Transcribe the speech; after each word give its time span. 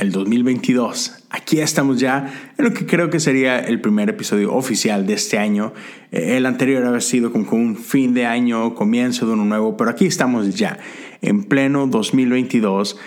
el 0.00 0.12
2022. 0.12 1.24
Aquí 1.30 1.60
estamos 1.60 2.00
ya 2.00 2.52
en 2.56 2.64
lo 2.64 2.72
que 2.72 2.86
creo 2.86 3.10
que 3.10 3.20
sería 3.20 3.58
el 3.60 3.80
primer 3.80 4.08
episodio 4.08 4.54
oficial 4.54 5.06
de 5.06 5.14
este 5.14 5.38
año. 5.38 5.72
Eh, 6.10 6.36
el 6.36 6.46
anterior 6.46 6.84
había 6.84 7.00
sido 7.00 7.32
como 7.32 7.50
un 7.52 7.76
fin 7.76 8.14
de 8.14 8.26
año, 8.26 8.74
comienzo 8.74 9.26
de 9.26 9.34
uno 9.34 9.44
nuevo, 9.44 9.76
pero 9.76 9.90
aquí 9.90 10.06
estamos 10.06 10.54
ya 10.56 10.78
en 11.20 11.44
pleno 11.44 11.86
2022. 11.86 12.98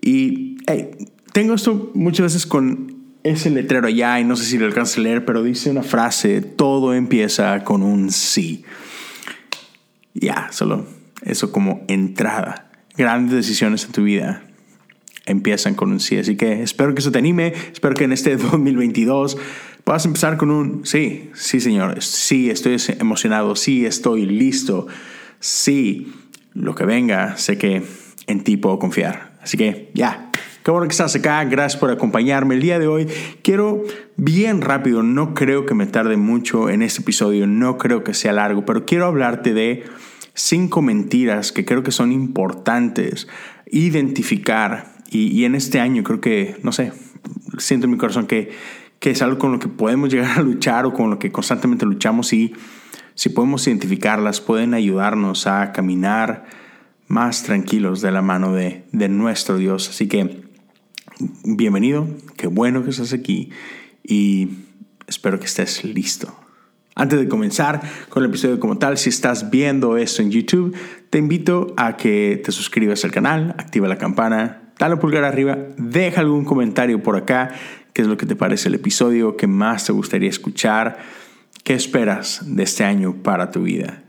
Y 0.00 0.56
tengo 1.32 1.54
esto 1.54 1.90
muchas 1.94 2.24
veces 2.24 2.46
con 2.46 2.96
ese 3.24 3.50
letrero 3.50 3.86
allá 3.86 4.18
y 4.20 4.24
no 4.24 4.36
sé 4.36 4.44
si 4.44 4.58
lo 4.58 4.66
alcanzas 4.66 4.98
a 4.98 5.00
leer, 5.02 5.24
pero 5.24 5.42
dice 5.42 5.70
una 5.70 5.82
frase, 5.82 6.40
todo 6.40 6.94
empieza 6.94 7.62
con 7.64 7.82
un 7.82 8.10
sí. 8.10 8.64
Ya, 10.14 10.48
solo 10.50 10.86
eso 11.22 11.52
como 11.52 11.84
entrada. 11.88 12.70
Grandes 12.96 13.34
decisiones 13.34 13.84
en 13.84 13.92
tu 13.92 14.02
vida 14.02 14.47
empiezan 15.28 15.74
con 15.74 15.92
un 15.92 16.00
sí. 16.00 16.18
Así 16.18 16.36
que 16.36 16.62
espero 16.62 16.94
que 16.94 17.00
eso 17.00 17.12
te 17.12 17.18
anime, 17.18 17.52
espero 17.72 17.94
que 17.94 18.04
en 18.04 18.12
este 18.12 18.36
2022 18.38 19.36
puedas 19.84 20.04
empezar 20.04 20.36
con 20.36 20.50
un 20.50 20.84
sí, 20.84 21.30
sí 21.34 21.60
señor, 21.60 22.02
sí 22.02 22.50
estoy 22.50 22.76
emocionado, 22.98 23.56
sí 23.56 23.86
estoy 23.86 24.26
listo, 24.26 24.86
sí, 25.40 26.12
lo 26.52 26.74
que 26.74 26.84
venga, 26.84 27.36
sé 27.36 27.56
que 27.56 27.82
en 28.26 28.44
ti 28.44 28.56
puedo 28.56 28.78
confiar. 28.78 29.38
Así 29.40 29.56
que 29.56 29.90
ya, 29.94 30.30
qué 30.62 30.70
bueno 30.70 30.86
que 30.86 30.92
estás 30.92 31.14
acá, 31.14 31.42
gracias 31.44 31.80
por 31.80 31.90
acompañarme 31.90 32.56
el 32.56 32.60
día 32.60 32.78
de 32.78 32.86
hoy. 32.86 33.06
Quiero 33.42 33.82
bien 34.16 34.60
rápido, 34.60 35.02
no 35.02 35.32
creo 35.32 35.64
que 35.64 35.74
me 35.74 35.86
tarde 35.86 36.16
mucho 36.16 36.68
en 36.68 36.82
este 36.82 37.00
episodio, 37.00 37.46
no 37.46 37.78
creo 37.78 38.04
que 38.04 38.12
sea 38.12 38.32
largo, 38.32 38.66
pero 38.66 38.84
quiero 38.84 39.06
hablarte 39.06 39.54
de 39.54 39.84
cinco 40.34 40.82
mentiras 40.82 41.50
que 41.50 41.64
creo 41.64 41.82
que 41.82 41.92
son 41.92 42.12
importantes 42.12 43.26
identificar 43.70 44.97
y, 45.10 45.44
en 45.44 45.54
este 45.54 45.80
año 45.80 46.02
creo 46.02 46.20
que, 46.20 46.56
no 46.62 46.72
sé, 46.72 46.92
siento 47.58 47.86
en 47.86 47.92
mi 47.92 47.98
corazón 47.98 48.26
que, 48.26 48.50
que 48.98 49.10
es 49.10 49.22
algo 49.22 49.38
con 49.38 49.52
lo 49.52 49.58
que 49.58 49.68
podemos 49.68 50.10
llegar 50.12 50.38
a 50.38 50.42
luchar 50.42 50.86
o 50.86 50.92
con 50.92 51.10
lo 51.10 51.18
que 51.18 51.32
constantemente 51.32 51.86
luchamos 51.86 52.32
y 52.32 52.54
si 53.14 53.30
podemos 53.30 53.66
identificarlas 53.66 54.40
pueden 54.40 54.74
ayudarnos 54.74 55.46
a 55.46 55.72
caminar 55.72 56.46
más 57.08 57.42
tranquilos 57.42 58.00
de 58.00 58.12
la 58.12 58.22
mano 58.22 58.52
de, 58.52 58.84
de 58.92 59.08
nuestro 59.08 59.56
Dios. 59.56 59.88
Así 59.88 60.08
que 60.08 60.42
bienvenido, 61.44 62.06
qué 62.36 62.46
bueno 62.46 62.84
que 62.84 62.90
estás 62.90 63.12
aquí 63.12 63.50
y 64.04 64.50
espero 65.06 65.40
que 65.40 65.46
estés 65.46 65.84
listo. 65.84 66.32
Antes 66.94 67.18
de 67.20 67.28
comenzar 67.28 67.80
con 68.08 68.24
el 68.24 68.28
episodio 68.28 68.58
como 68.58 68.78
tal, 68.78 68.98
si 68.98 69.08
estás 69.08 69.50
viendo 69.50 69.96
esto 69.96 70.20
en 70.20 70.32
YouTube, 70.32 70.76
te 71.10 71.18
invito 71.18 71.72
a 71.76 71.96
que 71.96 72.40
te 72.44 72.50
suscribas 72.50 73.04
al 73.04 73.12
canal, 73.12 73.54
activa 73.56 73.86
la 73.86 73.98
campana, 73.98 74.67
dale 74.78 74.96
pulgar 74.96 75.24
arriba, 75.24 75.58
deja 75.76 76.20
algún 76.20 76.44
comentario 76.44 77.02
por 77.02 77.16
acá, 77.16 77.50
qué 77.92 78.02
es 78.02 78.08
lo 78.08 78.16
que 78.16 78.26
te 78.26 78.36
parece 78.36 78.68
el 78.68 78.74
episodio, 78.74 79.36
qué 79.36 79.46
más 79.46 79.86
te 79.86 79.92
gustaría 79.92 80.28
escuchar, 80.28 80.98
qué 81.64 81.74
esperas 81.74 82.42
de 82.44 82.62
este 82.62 82.84
año 82.84 83.14
para 83.22 83.50
tu 83.50 83.62
vida. 83.62 84.02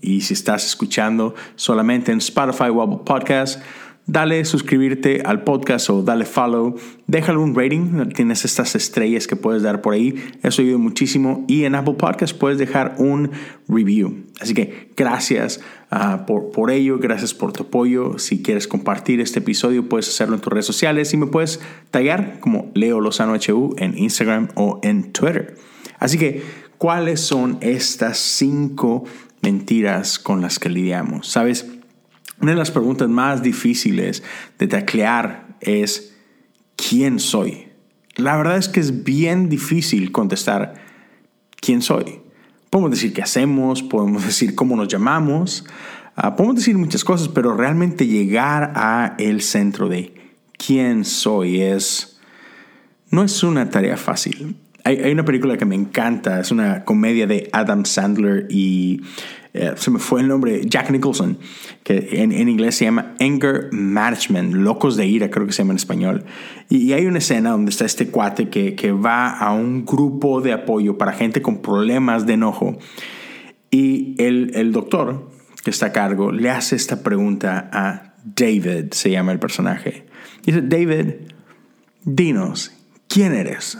Y 0.00 0.22
si 0.22 0.34
estás 0.34 0.66
escuchando 0.66 1.34
solamente 1.54 2.12
en 2.12 2.18
Spotify 2.18 2.70
o 2.72 2.82
Apple 2.82 3.00
Podcast, 3.04 3.62
dale 4.06 4.44
suscribirte 4.44 5.22
al 5.24 5.44
podcast 5.44 5.88
o 5.90 6.02
dale 6.02 6.24
follow, 6.24 6.76
déjale 7.06 7.38
un 7.38 7.54
rating, 7.54 8.08
tienes 8.14 8.44
estas 8.44 8.74
estrellas 8.74 9.26
que 9.26 9.36
puedes 9.36 9.62
dar 9.62 9.80
por 9.80 9.94
ahí, 9.94 10.14
eso 10.42 10.62
ayuda 10.62 10.78
muchísimo 10.78 11.44
y 11.48 11.64
en 11.64 11.74
Apple 11.74 11.94
Podcast 11.94 12.36
puedes 12.36 12.58
dejar 12.58 12.96
un 12.98 13.30
review. 13.68 14.24
Así 14.40 14.54
que 14.54 14.90
gracias 14.96 15.60
ah, 15.90 16.24
por, 16.26 16.50
por 16.50 16.70
ello, 16.70 16.98
gracias 16.98 17.32
por 17.32 17.52
tu 17.52 17.62
apoyo. 17.62 18.18
Si 18.18 18.42
quieres 18.42 18.66
compartir 18.66 19.20
este 19.20 19.38
episodio 19.38 19.88
puedes 19.88 20.08
hacerlo 20.08 20.34
en 20.34 20.40
tus 20.40 20.52
redes 20.52 20.66
sociales 20.66 21.14
y 21.14 21.16
me 21.16 21.26
puedes 21.26 21.60
taggear 21.90 22.40
como 22.40 22.70
Leo 22.74 23.00
Lozano 23.00 23.34
HU 23.34 23.76
en 23.78 23.96
Instagram 23.96 24.48
o 24.56 24.80
en 24.82 25.12
Twitter. 25.12 25.56
Así 25.98 26.18
que, 26.18 26.42
¿cuáles 26.78 27.20
son 27.20 27.58
estas 27.60 28.18
cinco 28.18 29.04
mentiras 29.40 30.18
con 30.18 30.40
las 30.40 30.58
que 30.58 30.68
lidiamos? 30.68 31.28
¿Sabes? 31.28 31.71
Una 32.42 32.50
de 32.50 32.58
las 32.58 32.72
preguntas 32.72 33.08
más 33.08 33.40
difíciles 33.40 34.24
de 34.58 34.66
taclear 34.66 35.46
es 35.60 36.16
¿quién 36.74 37.20
soy? 37.20 37.68
La 38.16 38.36
verdad 38.36 38.56
es 38.56 38.68
que 38.68 38.80
es 38.80 39.04
bien 39.04 39.48
difícil 39.48 40.10
contestar 40.10 40.74
¿quién 41.60 41.82
soy? 41.82 42.20
Podemos 42.68 42.90
decir 42.90 43.12
qué 43.12 43.22
hacemos, 43.22 43.84
podemos 43.84 44.26
decir 44.26 44.56
cómo 44.56 44.74
nos 44.74 44.88
llamamos, 44.88 45.64
ah, 46.16 46.34
podemos 46.34 46.56
decir 46.56 46.76
muchas 46.76 47.04
cosas, 47.04 47.28
pero 47.28 47.56
realmente 47.56 48.08
llegar 48.08 48.72
a 48.74 49.14
el 49.18 49.40
centro 49.40 49.88
de 49.88 50.12
quién 50.58 51.04
soy 51.04 51.62
es 51.62 52.18
no 53.10 53.22
es 53.22 53.40
una 53.44 53.70
tarea 53.70 53.96
fácil. 53.96 54.56
Hay, 54.82 54.96
hay, 54.96 55.12
una 55.12 55.24
película 55.24 55.56
que 55.56 55.64
me 55.64 55.76
encanta, 55.76 56.40
es 56.40 56.50
una 56.50 56.84
comedia 56.84 57.28
de 57.28 57.48
Adam 57.52 57.84
Sandler 57.84 58.48
y 58.50 59.02
eh, 59.54 59.72
se 59.76 59.90
me 59.90 59.98
fue 59.98 60.22
el 60.22 60.28
nombre, 60.28 60.62
Jack 60.64 60.90
Nicholson, 60.90 61.38
que 61.82 62.22
en, 62.22 62.32
inglés 62.32 62.76
se 62.76 62.86
llama 62.86 63.14
Anger 63.20 63.68
Management, 63.70 64.54
Locos 64.54 64.96
de 64.96 65.06
Ira, 65.06 65.30
creo 65.30 65.46
que 65.46 65.52
se 65.52 65.58
llama 65.58 65.72
en 65.72 65.76
español. 65.76 66.24
Y, 66.70 66.92
hay 66.92 67.06
una 67.06 67.18
escena 67.18 67.50
donde 67.50 67.70
está 67.70 67.84
este 67.84 68.08
cuate 68.08 68.48
que, 68.48 68.74
que 68.74 68.92
va 68.92 69.30
a 69.30 69.52
un 69.52 69.84
grupo 69.84 70.40
de 70.40 70.52
apoyo 70.52 70.96
para 70.96 71.12
gente 71.12 71.42
con 71.42 71.60
problemas 71.60 72.24
de 72.24 72.34
enojo. 72.34 72.78
Y 73.70 74.14
el, 74.18 74.52
el 74.54 74.72
doctor 74.72 75.30
que 75.62 75.70
está 75.70 75.86
a 75.86 75.92
cargo 75.92 76.32
le 76.32 76.50
hace 76.50 76.76
esta 76.76 77.02
pregunta 77.02 77.68
a 77.72 78.14
David, 78.24 78.92
se 78.92 79.10
llama 79.10 79.32
el 79.32 79.38
personaje. 79.38 80.06
Dice, 80.44 80.62
David, 80.62 81.14
dinos, 82.04 82.72
¿quién 83.06 83.34
eres? 83.34 83.78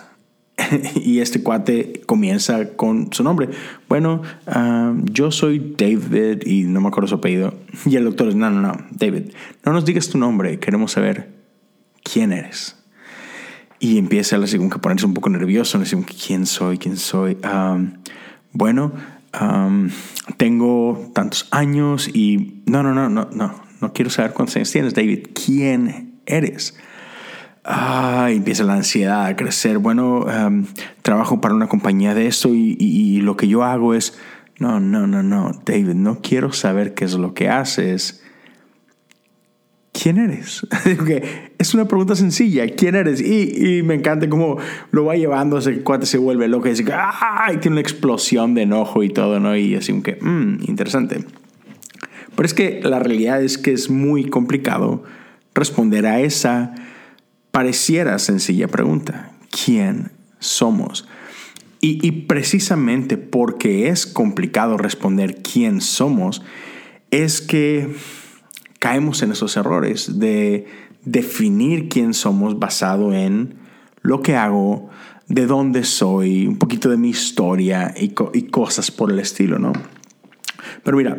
y 0.94 1.20
este 1.20 1.42
cuate 1.42 2.02
comienza 2.06 2.76
con 2.76 3.12
su 3.12 3.22
nombre. 3.22 3.48
Bueno, 3.88 4.22
ah, 4.46 4.94
yo 5.10 5.30
soy 5.30 5.74
David 5.76 6.46
y 6.46 6.64
no 6.64 6.80
me 6.80 6.88
acuerdo 6.88 7.08
su 7.08 7.14
apellido. 7.16 7.54
Y 7.86 7.96
el 7.96 8.04
doctor 8.04 8.28
dice, 8.28 8.38
no, 8.38 8.50
no, 8.50 8.60
no, 8.60 8.72
David, 8.90 9.32
no 9.64 9.72
nos 9.72 9.84
digas 9.84 10.08
tu 10.08 10.18
nombre, 10.18 10.58
queremos 10.58 10.92
saber 10.92 11.32
quién 12.02 12.32
eres. 12.32 12.76
Y 13.78 13.98
empieza 13.98 14.36
a 14.36 14.40
que 14.40 14.78
ponerse 14.78 15.06
un 15.06 15.14
poco 15.14 15.28
nervioso, 15.28 15.78
le 15.78 15.86
¿quién 16.04 16.46
soy? 16.46 16.78
¿Quién 16.78 16.96
soy? 16.96 17.36
Ah, 17.42 17.78
bueno, 18.52 18.92
ah, 19.32 19.70
tengo 20.36 21.10
tantos 21.14 21.48
años 21.50 22.08
y 22.12 22.62
no, 22.66 22.82
no, 22.82 22.94
no, 22.94 23.08
no, 23.08 23.28
no, 23.32 23.54
no 23.80 23.92
quiero 23.92 24.10
saber 24.10 24.32
cuántos 24.32 24.56
años 24.56 24.70
tienes, 24.70 24.94
David. 24.94 25.28
¿Quién 25.34 26.20
eres? 26.26 26.76
Ah, 27.64 28.28
empieza 28.30 28.64
la 28.64 28.74
ansiedad 28.74 29.26
a 29.26 29.36
crecer. 29.36 29.78
Bueno, 29.78 30.28
em, 30.28 30.66
trabajo 31.02 31.40
para 31.40 31.54
una 31.54 31.68
compañía 31.68 32.14
de 32.14 32.26
esto 32.26 32.50
y, 32.52 33.20
lo 33.22 33.36
que 33.36 33.46
yo 33.46 33.62
hago 33.62 33.94
es, 33.94 34.18
no, 34.58 34.80
no, 34.80 35.06
no, 35.06 35.22
no, 35.22 35.52
David, 35.64 35.94
no 35.94 36.20
quiero 36.20 36.52
saber 36.52 36.94
qué 36.94 37.04
es 37.04 37.14
lo 37.14 37.34
que 37.34 37.48
haces. 37.48 38.24
¿Quién 39.92 40.18
eres? 40.18 40.66
es 41.58 41.74
una 41.74 41.84
pregunta 41.84 42.16
sencilla. 42.16 42.66
¿Quién 42.66 42.96
eres? 42.96 43.20
Y, 43.20 43.82
me 43.84 43.94
encanta 43.94 44.28
cómo 44.28 44.58
lo 44.90 45.04
va 45.04 45.14
llevando, 45.14 45.58
ese 45.58 45.82
cuate 45.82 46.06
se 46.06 46.18
vuelve 46.18 46.48
loco 46.48 46.66
y 46.66 46.70
dice, 46.70 46.84
¡ay! 46.92 47.58
Tiene 47.58 47.74
una 47.74 47.80
explosión 47.80 48.54
de 48.54 48.62
enojo 48.62 49.04
y 49.04 49.10
todo, 49.10 49.38
¿no? 49.38 49.56
Y 49.56 49.76
así, 49.76 50.00
que, 50.02 50.18
mmm, 50.20 50.64
interesante. 50.66 51.24
Pero 52.34 52.46
es 52.46 52.54
que 52.54 52.80
la 52.82 52.98
realidad 52.98 53.40
es 53.40 53.56
que 53.56 53.72
es 53.72 53.88
muy 53.88 54.24
complicado 54.24 55.04
responder 55.54 56.06
a 56.06 56.20
esa 56.20 56.74
Pareciera 57.52 58.18
sencilla 58.18 58.66
pregunta. 58.66 59.30
¿Quién 59.50 60.10
somos? 60.38 61.06
Y, 61.84 62.12
precisamente 62.12 63.16
porque 63.18 63.88
es 63.88 64.06
complicado 64.06 64.76
responder 64.76 65.42
quién 65.42 65.80
somos, 65.80 66.40
es 67.10 67.40
que 67.40 67.92
caemos 68.78 69.22
en 69.22 69.32
esos 69.32 69.56
errores 69.56 70.20
de 70.20 70.66
definir 71.04 71.88
quién 71.88 72.14
somos 72.14 72.60
basado 72.60 73.12
en 73.12 73.56
lo 74.00 74.22
que 74.22 74.36
hago, 74.36 74.90
de 75.26 75.46
dónde 75.46 75.82
soy, 75.82 76.46
un 76.46 76.56
poquito 76.56 76.88
de 76.88 76.96
mi 76.96 77.10
historia 77.10 77.92
y, 77.96 78.14
y 78.32 78.42
cosas 78.44 78.92
por 78.92 79.10
el 79.10 79.18
estilo, 79.18 79.58
¿no? 79.58 79.72
Pero 80.84 80.96
mira, 80.96 81.18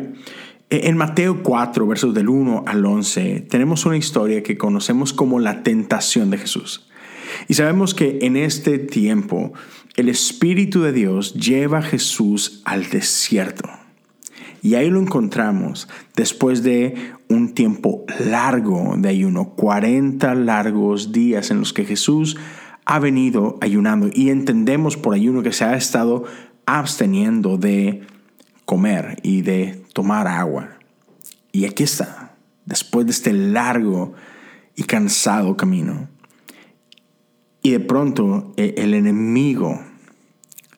en 0.84 0.96
Mateo 0.96 1.42
4, 1.42 1.86
versos 1.86 2.14
del 2.14 2.28
1 2.28 2.64
al 2.66 2.84
11, 2.84 3.46
tenemos 3.48 3.86
una 3.86 3.96
historia 3.96 4.42
que 4.42 4.58
conocemos 4.58 5.12
como 5.12 5.38
la 5.40 5.62
tentación 5.62 6.30
de 6.30 6.38
Jesús. 6.38 6.88
Y 7.48 7.54
sabemos 7.54 7.94
que 7.94 8.18
en 8.22 8.36
este 8.36 8.78
tiempo 8.78 9.52
el 9.96 10.08
Espíritu 10.08 10.82
de 10.82 10.92
Dios 10.92 11.34
lleva 11.34 11.78
a 11.78 11.82
Jesús 11.82 12.62
al 12.64 12.88
desierto. 12.90 13.68
Y 14.62 14.76
ahí 14.76 14.88
lo 14.88 15.00
encontramos 15.00 15.88
después 16.16 16.62
de 16.62 16.94
un 17.28 17.52
tiempo 17.52 18.04
largo 18.18 18.94
de 18.96 19.10
ayuno, 19.10 19.50
40 19.50 20.34
largos 20.34 21.12
días 21.12 21.50
en 21.50 21.58
los 21.58 21.72
que 21.72 21.84
Jesús 21.84 22.36
ha 22.86 22.98
venido 22.98 23.58
ayunando 23.60 24.08
y 24.12 24.30
entendemos 24.30 24.96
por 24.96 25.14
ayuno 25.14 25.42
que 25.42 25.52
se 25.52 25.64
ha 25.64 25.76
estado 25.76 26.24
absteniendo 26.66 27.58
de 27.58 28.02
comer 28.64 29.18
y 29.22 29.42
de 29.42 29.82
tomar 29.92 30.26
agua. 30.26 30.78
Y 31.52 31.66
aquí 31.66 31.82
está, 31.82 32.34
después 32.64 33.06
de 33.06 33.12
este 33.12 33.32
largo 33.32 34.14
y 34.76 34.84
cansado 34.84 35.56
camino. 35.56 36.08
Y 37.62 37.70
de 37.70 37.80
pronto 37.80 38.52
e, 38.56 38.74
el 38.78 38.94
enemigo 38.94 39.80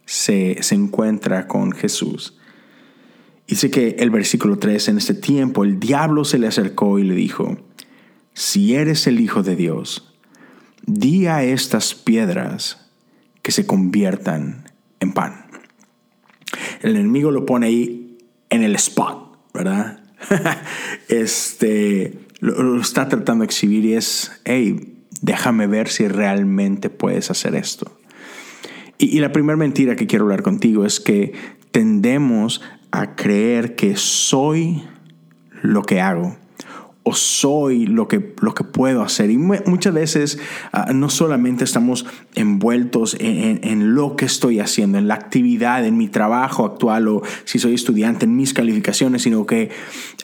se, 0.04 0.62
se 0.62 0.74
encuentra 0.74 1.48
con 1.48 1.72
Jesús 1.72 2.36
Dice 3.46 3.70
que 3.70 3.96
el 4.00 4.10
versículo 4.10 4.58
3, 4.58 4.88
en 4.88 4.98
este 4.98 5.14
tiempo 5.14 5.62
el 5.62 5.78
diablo 5.78 6.24
se 6.24 6.38
le 6.38 6.48
acercó 6.48 6.98
y 6.98 7.04
le 7.04 7.14
dijo, 7.14 7.56
si 8.34 8.74
eres 8.74 9.06
el 9.06 9.20
Hijo 9.20 9.42
de 9.42 9.54
Dios, 9.54 10.14
di 10.84 11.26
a 11.26 11.44
estas 11.44 11.94
piedras 11.94 12.90
que 13.42 13.52
se 13.52 13.64
conviertan 13.66 14.64
en 14.98 15.12
pan. 15.12 15.45
El 16.86 16.94
enemigo 16.94 17.32
lo 17.32 17.44
pone 17.44 17.66
ahí 17.66 18.16
en 18.48 18.62
el 18.62 18.76
spot, 18.76 19.38
¿verdad? 19.52 19.98
este, 21.08 22.16
lo, 22.38 22.80
está 22.80 23.08
tratando 23.08 23.42
de 23.42 23.46
exhibir 23.46 23.84
y 23.84 23.94
es, 23.94 24.40
hey, 24.44 24.94
déjame 25.20 25.66
ver 25.66 25.88
si 25.88 26.06
realmente 26.06 26.88
puedes 26.88 27.28
hacer 27.28 27.56
esto. 27.56 27.90
Y, 28.98 29.18
la 29.18 29.32
primera 29.32 29.56
mentira 29.56 29.96
que 29.96 30.06
quiero 30.06 30.26
hablar 30.26 30.42
contigo 30.42 30.86
es 30.86 31.00
que 31.00 31.32
tendemos 31.72 32.62
a 32.92 33.16
creer 33.16 33.74
que 33.74 33.96
soy 33.96 34.84
lo 35.62 35.82
que 35.82 36.00
hago 36.00 36.36
o 37.08 37.14
soy 37.14 37.87
lo 37.87 38.08
que, 38.08 38.35
lo 38.41 38.53
que 38.53 38.64
puedo 38.64 39.00
hacer. 39.00 39.31
Y 39.31 39.38
muchas 39.38 39.94
veces 39.94 40.41
ah, 40.73 40.93
no 40.93 41.08
solamente 41.08 41.62
estamos 41.62 42.05
envueltos 42.35 43.17
en, 43.20 43.61
en, 43.62 43.94
lo 43.94 44.17
que 44.17 44.25
estoy 44.25 44.58
haciendo, 44.58 44.99
en 44.99 45.06
la 45.06 45.14
actividad, 45.14 45.87
en 45.87 45.97
mi 45.97 46.08
trabajo 46.08 46.64
actual 46.64 47.06
o 47.06 47.23
si 47.44 47.61
soy 47.61 47.75
estudiante, 47.75 48.25
en 48.25 48.35
mis 48.35 48.53
calificaciones, 48.53 49.23
sino 49.23 49.47
que 49.47 49.70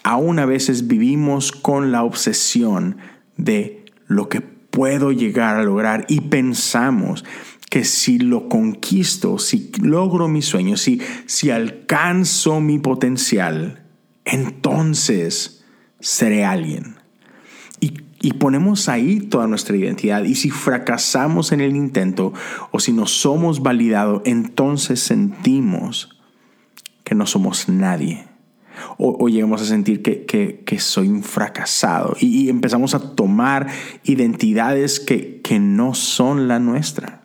aún 0.03 0.41
a 0.41 0.45
veces 0.45 0.89
vivimos 0.89 1.53
con 1.53 1.93
la 1.93 2.03
obsesión 2.03 2.97
de 3.37 3.85
lo 4.09 4.29
que 4.29 4.41
puedo 4.41 5.13
llegar 5.13 5.59
a 5.59 5.63
lograr 5.63 6.05
y 6.09 6.23
pensamos 6.23 7.25
que 7.71 7.85
si 7.85 8.19
lo 8.19 8.49
conquisto, 8.49 9.39
si 9.39 9.71
logro 9.81 10.27
mi 10.27 10.43
sueño, 10.43 10.77
si, 10.77 11.01
si 11.27 11.51
alcanzo 11.51 12.61
mi 12.61 12.81
potencial, 12.81 13.85
entonces 14.25 15.62
seré 16.03 16.45
alguien. 16.45 16.97
Y, 17.81 18.03
y 18.21 18.35
ponemos 18.35 18.91
ahí 18.91 19.21
toda 19.21 19.47
nuestra 19.47 19.75
identidad. 19.77 20.25
Y 20.25 20.35
si 20.35 20.51
fracasamos 20.51 21.53
en 21.53 21.63
el 21.63 21.75
intento 21.75 22.35
o 22.71 22.79
si 22.79 22.93
no 22.93 23.07
somos 23.07 23.63
validados, 23.63 24.21
entonces 24.27 25.01
sentimos 25.01 26.21
que 27.05 27.15
no 27.15 27.27
somos 27.27 27.69
nadie. 27.69 28.27
O, 28.99 29.29
llegamos 29.29 29.63
a 29.63 29.65
sentir 29.65 30.03
que, 30.03 30.25
que, 30.25 30.79
soy 30.79 31.09
un 31.09 31.23
fracasado. 31.23 32.17
Y, 32.21 32.49
empezamos 32.49 32.95
a 32.95 33.15
tomar 33.15 33.69
identidades 34.05 35.01
que, 35.01 35.41
que 35.43 35.59
no 35.59 35.95
son 35.95 36.49
la 36.49 36.59
nuestra. 36.59 37.25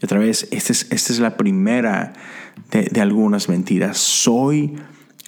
Y 0.00 0.04
otra 0.04 0.18
vez, 0.18 0.48
esta 0.50 0.72
es, 0.72 0.86
esta 0.90 1.12
es 1.12 1.18
la 1.18 1.36
primera 1.36 2.12
de, 2.70 3.00
algunas 3.00 3.48
mentiras. 3.48 3.98
Soy 3.98 4.76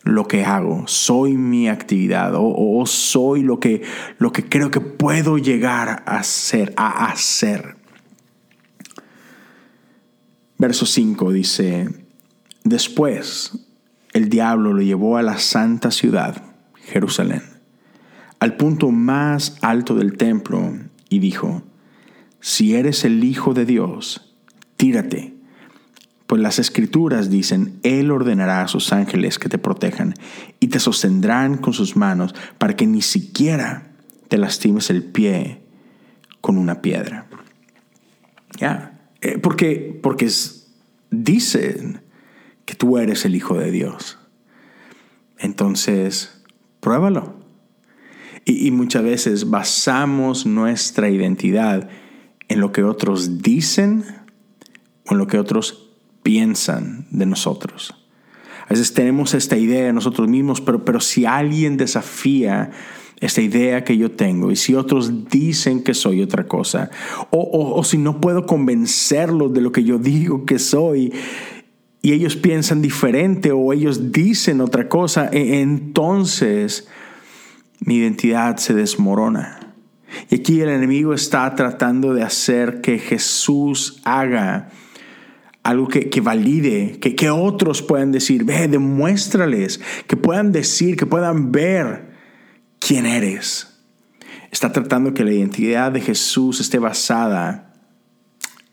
lo 0.04 0.28
que 0.28 0.44
hago, 0.44 0.86
soy 0.86 1.32
mi 1.32 1.68
actividad 1.68 2.32
o, 2.36 2.84
soy 2.86 3.42
lo 3.42 3.58
que, 3.58 3.82
lo 4.18 4.32
que 4.32 4.48
creo 4.48 4.70
que 4.70 4.80
puedo 4.80 5.38
llegar 5.38 6.02
a 6.06 6.22
ser, 6.22 6.74
a 6.76 7.06
hacer. 7.06 7.76
Verso 10.58 10.86
5 10.86 11.32
dice, 11.32 11.88
después 12.64 13.66
el 14.12 14.28
diablo 14.28 14.72
lo 14.72 14.82
llevó 14.82 15.16
a 15.16 15.22
la 15.22 15.38
santa 15.38 15.90
ciudad, 15.90 16.42
Jerusalén, 16.74 17.42
al 18.38 18.56
punto 18.56 18.90
más 18.90 19.56
alto 19.62 19.94
del 19.94 20.16
templo 20.16 20.78
y 21.08 21.18
dijo, 21.18 21.62
si 22.40 22.74
eres 22.74 23.04
el 23.06 23.24
Hijo 23.24 23.54
de 23.54 23.64
Dios, 23.64 24.36
tírate. 24.76 25.33
Pues 26.26 26.40
las 26.40 26.58
escrituras 26.58 27.28
dicen, 27.28 27.78
Él 27.82 28.10
ordenará 28.10 28.62
a 28.62 28.68
sus 28.68 28.92
ángeles 28.92 29.38
que 29.38 29.48
te 29.48 29.58
protejan 29.58 30.14
y 30.58 30.68
te 30.68 30.80
sostendrán 30.80 31.58
con 31.58 31.74
sus 31.74 31.96
manos 31.96 32.34
para 32.58 32.74
que 32.76 32.86
ni 32.86 33.02
siquiera 33.02 33.92
te 34.28 34.38
lastimes 34.38 34.88
el 34.88 35.04
pie 35.04 35.60
con 36.40 36.56
una 36.56 36.80
piedra. 36.80 37.26
Ya, 38.58 39.08
eh, 39.20 39.38
porque, 39.38 39.98
porque 40.02 40.30
dicen 41.10 42.02
que 42.64 42.74
tú 42.74 42.98
eres 42.98 43.24
el 43.24 43.34
Hijo 43.34 43.58
de 43.58 43.70
Dios. 43.70 44.18
Entonces, 45.38 46.42
pruébalo. 46.80 47.34
Y, 48.46 48.66
y 48.66 48.70
muchas 48.70 49.02
veces 49.02 49.50
basamos 49.50 50.46
nuestra 50.46 51.10
identidad 51.10 51.88
en 52.48 52.60
lo 52.60 52.72
que 52.72 52.82
otros 52.82 53.42
dicen 53.42 54.04
o 55.06 55.12
en 55.12 55.18
lo 55.18 55.26
que 55.26 55.38
otros 55.38 55.83
piensan 56.24 57.06
de 57.12 57.26
nosotros. 57.26 57.94
A 58.66 58.70
veces 58.70 58.92
tenemos 58.92 59.34
esta 59.34 59.56
idea 59.56 59.84
de 59.84 59.92
nosotros 59.92 60.26
mismos, 60.26 60.60
pero, 60.60 60.84
pero 60.84 60.98
si 60.98 61.26
alguien 61.26 61.76
desafía 61.76 62.72
esta 63.20 63.40
idea 63.40 63.84
que 63.84 63.96
yo 63.96 64.10
tengo 64.10 64.50
y 64.50 64.56
si 64.56 64.74
otros 64.74 65.28
dicen 65.28 65.84
que 65.84 65.94
soy 65.94 66.22
otra 66.22 66.48
cosa, 66.48 66.90
o, 67.30 67.74
o 67.76 67.84
si 67.84 67.98
no 67.98 68.20
puedo 68.20 68.46
convencerlos 68.46 69.52
de 69.52 69.60
lo 69.60 69.70
que 69.70 69.84
yo 69.84 69.98
digo 69.98 70.44
que 70.46 70.58
soy, 70.58 71.12
y 72.02 72.12
ellos 72.12 72.36
piensan 72.36 72.82
diferente 72.82 73.50
o 73.52 73.72
ellos 73.72 74.12
dicen 74.12 74.60
otra 74.60 74.88
cosa, 74.88 75.30
e, 75.32 75.60
entonces 75.60 76.88
mi 77.80 77.96
identidad 77.96 78.56
se 78.56 78.74
desmorona. 78.74 79.74
Y 80.30 80.36
aquí 80.36 80.60
el 80.60 80.68
enemigo 80.70 81.12
está 81.14 81.54
tratando 81.54 82.14
de 82.14 82.22
hacer 82.22 82.80
que 82.80 82.98
Jesús 82.98 84.00
haga 84.04 84.70
algo 85.64 85.88
que, 85.88 86.20
valide, 86.20 86.98
que, 87.00 87.16
que, 87.16 87.30
otros 87.30 87.82
puedan 87.82 88.12
decir, 88.12 88.44
ve, 88.44 88.68
demuéstrales, 88.68 89.80
que 90.06 90.16
puedan 90.16 90.52
decir, 90.52 90.96
que 90.96 91.06
puedan 91.06 91.52
ver 91.52 92.12
quién 92.78 93.06
eres. 93.06 93.80
Está 94.50 94.72
tratando 94.72 95.14
que 95.14 95.24
la 95.24 95.32
identidad 95.32 95.90
de 95.90 96.02
Jesús 96.02 96.60
esté 96.60 96.78
basada 96.78 97.72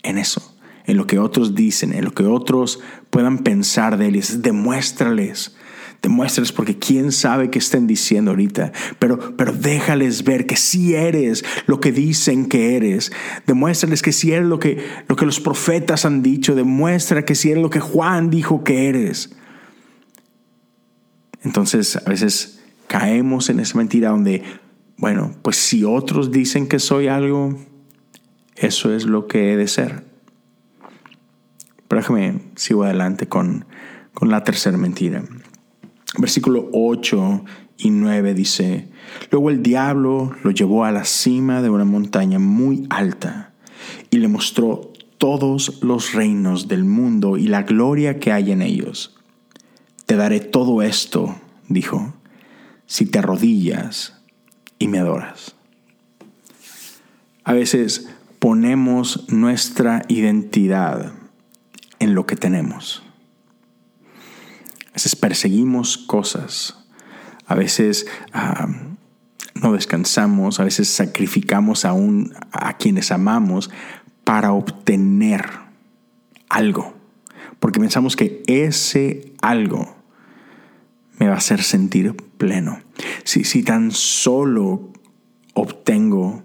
en 0.04 0.18
eso, 0.18 0.56
en 0.86 0.98
lo 0.98 1.08
que 1.08 1.18
otros 1.18 1.56
dicen, 1.56 1.94
en 1.94 2.04
lo 2.04 2.12
que 2.12 2.26
otros 2.26 2.82
puedan 3.10 3.40
pensar 3.40 3.98
de 3.98 4.10
él. 4.10 4.22
demuéstrales 4.42 5.56
Demuéstrales 6.02 6.52
porque 6.52 6.80
quién 6.80 7.12
sabe 7.12 7.52
qué 7.52 7.60
estén 7.60 7.86
diciendo 7.86 8.32
ahorita, 8.32 8.72
pero, 8.98 9.36
pero 9.38 9.52
déjales 9.52 10.24
ver 10.24 10.48
que 10.48 10.56
si 10.56 10.96
eres 10.96 11.46
lo 11.68 11.80
que 11.80 11.92
dicen 11.92 12.48
que 12.48 12.76
eres. 12.76 13.12
Demuéstrales 13.46 14.02
que 14.02 14.12
si 14.12 14.32
eres 14.32 14.48
lo 14.48 14.60
que, 14.60 14.84
lo 15.08 15.16
que 15.16 15.28
los 15.28 15.40
profetas 15.40 16.06
han 16.06 16.24
dicho. 16.24 16.56
Demuestra 16.56 17.24
que 17.24 17.36
si 17.36 17.52
eres 17.52 17.62
lo 17.62 17.70
que 17.70 17.80
Juan 17.80 18.32
dijo 18.32 18.64
que 18.64 18.90
eres. 18.90 19.36
Entonces 21.44 21.96
a 21.98 22.10
veces 22.10 22.62
caemos 22.88 23.50
en 23.50 23.60
esa 23.60 23.78
mentira 23.78 24.10
donde, 24.10 24.44
bueno, 24.98 25.36
pues 25.44 25.58
si 25.58 25.84
otros 25.84 26.32
dicen 26.32 26.68
que 26.68 26.80
soy 26.80 27.10
algo, 27.10 27.60
eso 28.56 28.92
es 28.92 29.06
lo 29.06 29.28
que 29.28 29.54
he 29.54 29.58
de 29.58 29.68
ser. 29.68 30.04
Pero 31.88 32.02
déjame, 32.02 32.40
sigo 32.56 32.86
adelante 32.86 33.28
con, 33.28 33.66
con 34.16 34.30
la 34.30 34.44
tercera 34.44 34.78
mentira. 34.78 35.24
Versículo 36.18 36.70
8 36.74 37.46
y 37.78 37.90
9 37.90 38.34
dice, 38.34 38.90
luego 39.32 39.50
el 39.50 39.64
diablo 39.64 40.36
lo 40.44 40.52
llevó 40.52 40.86
a 40.86 40.92
la 40.92 41.06
cima 41.06 41.62
de 41.62 41.70
una 41.70 41.86
montaña 41.86 42.38
muy 42.38 42.86
alta 42.90 43.54
y 44.10 44.18
le 44.18 44.28
mostró 44.28 44.92
todos 45.18 45.80
los 45.82 46.14
reinos 46.14 46.68
del 46.68 46.84
mundo 46.84 47.38
y 47.38 47.48
la 47.48 47.64
gloria 47.64 48.20
que 48.20 48.32
hay 48.32 48.52
en 48.52 48.62
ellos. 48.62 49.16
Te 50.06 50.16
daré 50.16 50.40
todo 50.40 50.82
esto, 50.82 51.36
dijo, 51.70 52.14
si 52.86 53.06
te 53.06 53.20
arrodillas 53.20 54.22
y 54.80 54.88
me 54.88 55.00
adoras. 55.00 55.56
A 57.44 57.54
veces 57.54 58.10
ponemos 58.40 59.32
nuestra 59.32 60.02
identidad 60.08 61.14
en 62.00 62.16
lo 62.16 62.26
que 62.26 62.36
tenemos. 62.36 63.04
A 64.92 64.94
veces 64.96 65.16
perseguimos 65.16 65.98
cosas, 65.98 66.78
a 67.46 67.56
veces 67.56 68.08
ah, 68.34 68.68
no 69.56 69.74
descansamos, 69.74 70.60
a 70.60 70.64
veces 70.64 70.90
sacrificamos 70.90 71.86
aún 71.86 72.34
a 72.52 72.78
quienes 72.78 73.12
amamos 73.12 73.70
para 74.24 74.52
obtener 74.52 75.46
algo, 76.50 76.94
porque 77.60 77.80
pensamos 77.80 78.16
que 78.16 78.44
ese 78.48 79.34
algo 79.42 79.96
me 81.20 81.28
va 81.28 81.36
a 81.36 81.38
hacer 81.38 81.64
sentir 81.64 82.16
pleno. 82.38 82.82
Si, 83.24 83.44
si 83.44 83.64
tan 83.64 83.92
solo 83.92 84.92
obtengo 85.54 86.44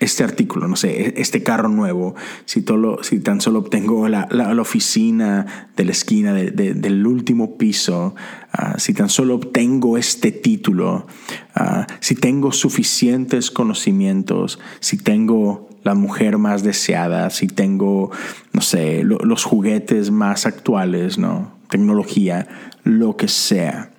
este 0.00 0.24
artículo, 0.24 0.66
no 0.66 0.76
sé, 0.76 1.02
e, 1.02 1.14
este 1.20 1.42
carro 1.42 1.68
nuevo, 1.68 2.14
si, 2.46 2.62
tan 2.62 3.40
solo 3.40 3.58
obtengo 3.60 4.08
la, 4.08 4.26
la, 4.30 4.60
oficina 4.60 5.68
de 5.76 5.84
la 5.84 5.92
esquina 5.92 6.32
del 6.32 7.06
último 7.06 7.56
piso, 7.56 8.14
ah, 8.52 8.78
si 8.78 8.94
tan 8.94 9.10
solo 9.10 9.36
obtengo 9.36 9.98
este 9.98 10.32
título, 10.32 11.06
ah, 11.54 11.86
si 12.00 12.14
tengo 12.14 12.50
suficientes 12.50 13.50
conocimientos, 13.50 14.58
si 14.80 14.96
tengo 14.96 15.68
la 15.82 15.94
mujer 15.94 16.38
más 16.38 16.62
deseada, 16.62 17.30
si 17.30 17.46
tengo, 17.46 18.10
no 18.52 18.60
sé, 18.62 19.02
los 19.04 19.44
juguetes 19.44 20.10
más 20.10 20.46
actuales, 20.46 21.18
¿no? 21.18 21.52
Tecnología, 21.68 22.48
lo 22.84 23.16
que 23.16 23.28
sea, 23.28 23.90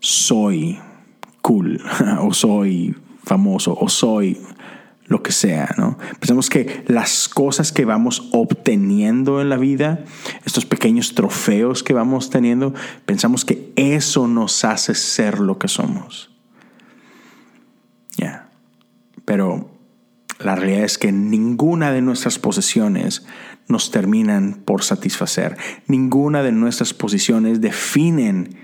soy 0.00 0.78
cool, 1.42 1.80
o 2.20 2.32
soy 2.32 2.96
famoso, 3.24 3.76
o 3.78 3.88
soy 3.88 4.38
lo 5.08 5.22
que 5.22 5.32
sea, 5.32 5.74
¿no? 5.78 5.98
Pensamos 6.20 6.50
que 6.50 6.84
las 6.86 7.28
cosas 7.28 7.72
que 7.72 7.86
vamos 7.86 8.28
obteniendo 8.32 9.40
en 9.40 9.48
la 9.48 9.56
vida, 9.56 10.04
estos 10.44 10.66
pequeños 10.66 11.14
trofeos 11.14 11.82
que 11.82 11.94
vamos 11.94 12.28
teniendo, 12.28 12.74
pensamos 13.06 13.44
que 13.44 13.72
eso 13.76 14.28
nos 14.28 14.64
hace 14.64 14.94
ser 14.94 15.40
lo 15.40 15.58
que 15.58 15.68
somos. 15.68 16.30
Ya. 18.16 18.50
Pero 19.24 19.70
la 20.40 20.56
realidad 20.56 20.84
es 20.84 20.98
que 20.98 21.10
ninguna 21.10 21.90
de 21.90 22.02
nuestras 22.02 22.38
posesiones 22.38 23.26
nos 23.66 23.90
terminan 23.90 24.60
por 24.64 24.82
satisfacer. 24.82 25.56
Ninguna 25.86 26.42
de 26.42 26.52
nuestras 26.52 26.92
posiciones 26.92 27.62
definen 27.62 28.56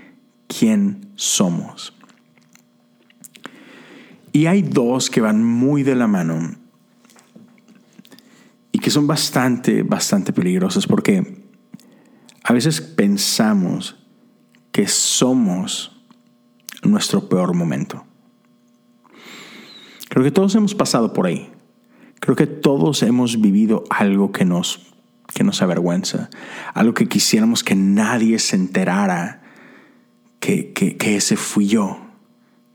quién 0.47 1.09
somos. 1.15 1.94
Y 4.35 4.47
hay 4.47 4.63
dos 4.63 5.09
que 5.09 5.21
van 5.21 5.45
muy 5.45 5.83
de 5.83 5.95
la 5.95 6.07
mano 6.07 6.55
y 8.73 8.79
que 8.79 8.89
son 8.89 9.07
bastante, 9.07 9.81
bastante 9.81 10.33
peligrosas 10.33 10.87
porque 10.87 11.45
a 12.43 12.51
veces 12.51 12.81
pensamos 12.81 13.95
que 14.73 14.89
somos 14.89 16.03
nuestro 16.83 17.29
peor 17.29 17.53
momento. 17.53 18.03
Creo 20.09 20.25
que 20.25 20.31
todos 20.31 20.53
hemos 20.55 20.75
pasado 20.75 21.13
por 21.13 21.27
ahí. 21.27 21.49
Creo 22.19 22.35
que 22.35 22.45
todos 22.45 23.03
hemos 23.03 23.39
vivido 23.39 23.85
algo 23.89 24.33
que 24.33 24.43
nos, 24.43 24.93
que 25.33 25.45
nos 25.45 25.61
avergüenza, 25.61 26.29
algo 26.73 26.93
que 26.93 27.07
quisiéramos 27.07 27.63
que 27.63 27.75
nadie 27.75 28.39
se 28.39 28.57
enterara 28.57 29.43
que, 30.41 30.73
que 30.73 31.15
ese 31.15 31.37
fui 31.37 31.67
yo 31.67 32.04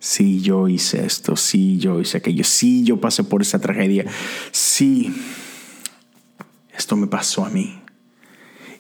sí, 0.01 0.41
yo 0.41 0.67
hice 0.67 1.05
esto, 1.05 1.37
sí, 1.37 1.79
yo 1.79 2.01
hice 2.01 2.19
aquello, 2.19 2.43
sí, 2.43 2.83
yo 2.83 3.01
pasé 3.01 3.23
por 3.23 3.43
esa 3.43 3.61
tragedia, 3.61 4.07
sí, 4.51 5.15
esto 6.77 6.97
me 6.97 7.07
pasó 7.07 7.45
a 7.45 7.51
mí. 7.51 7.81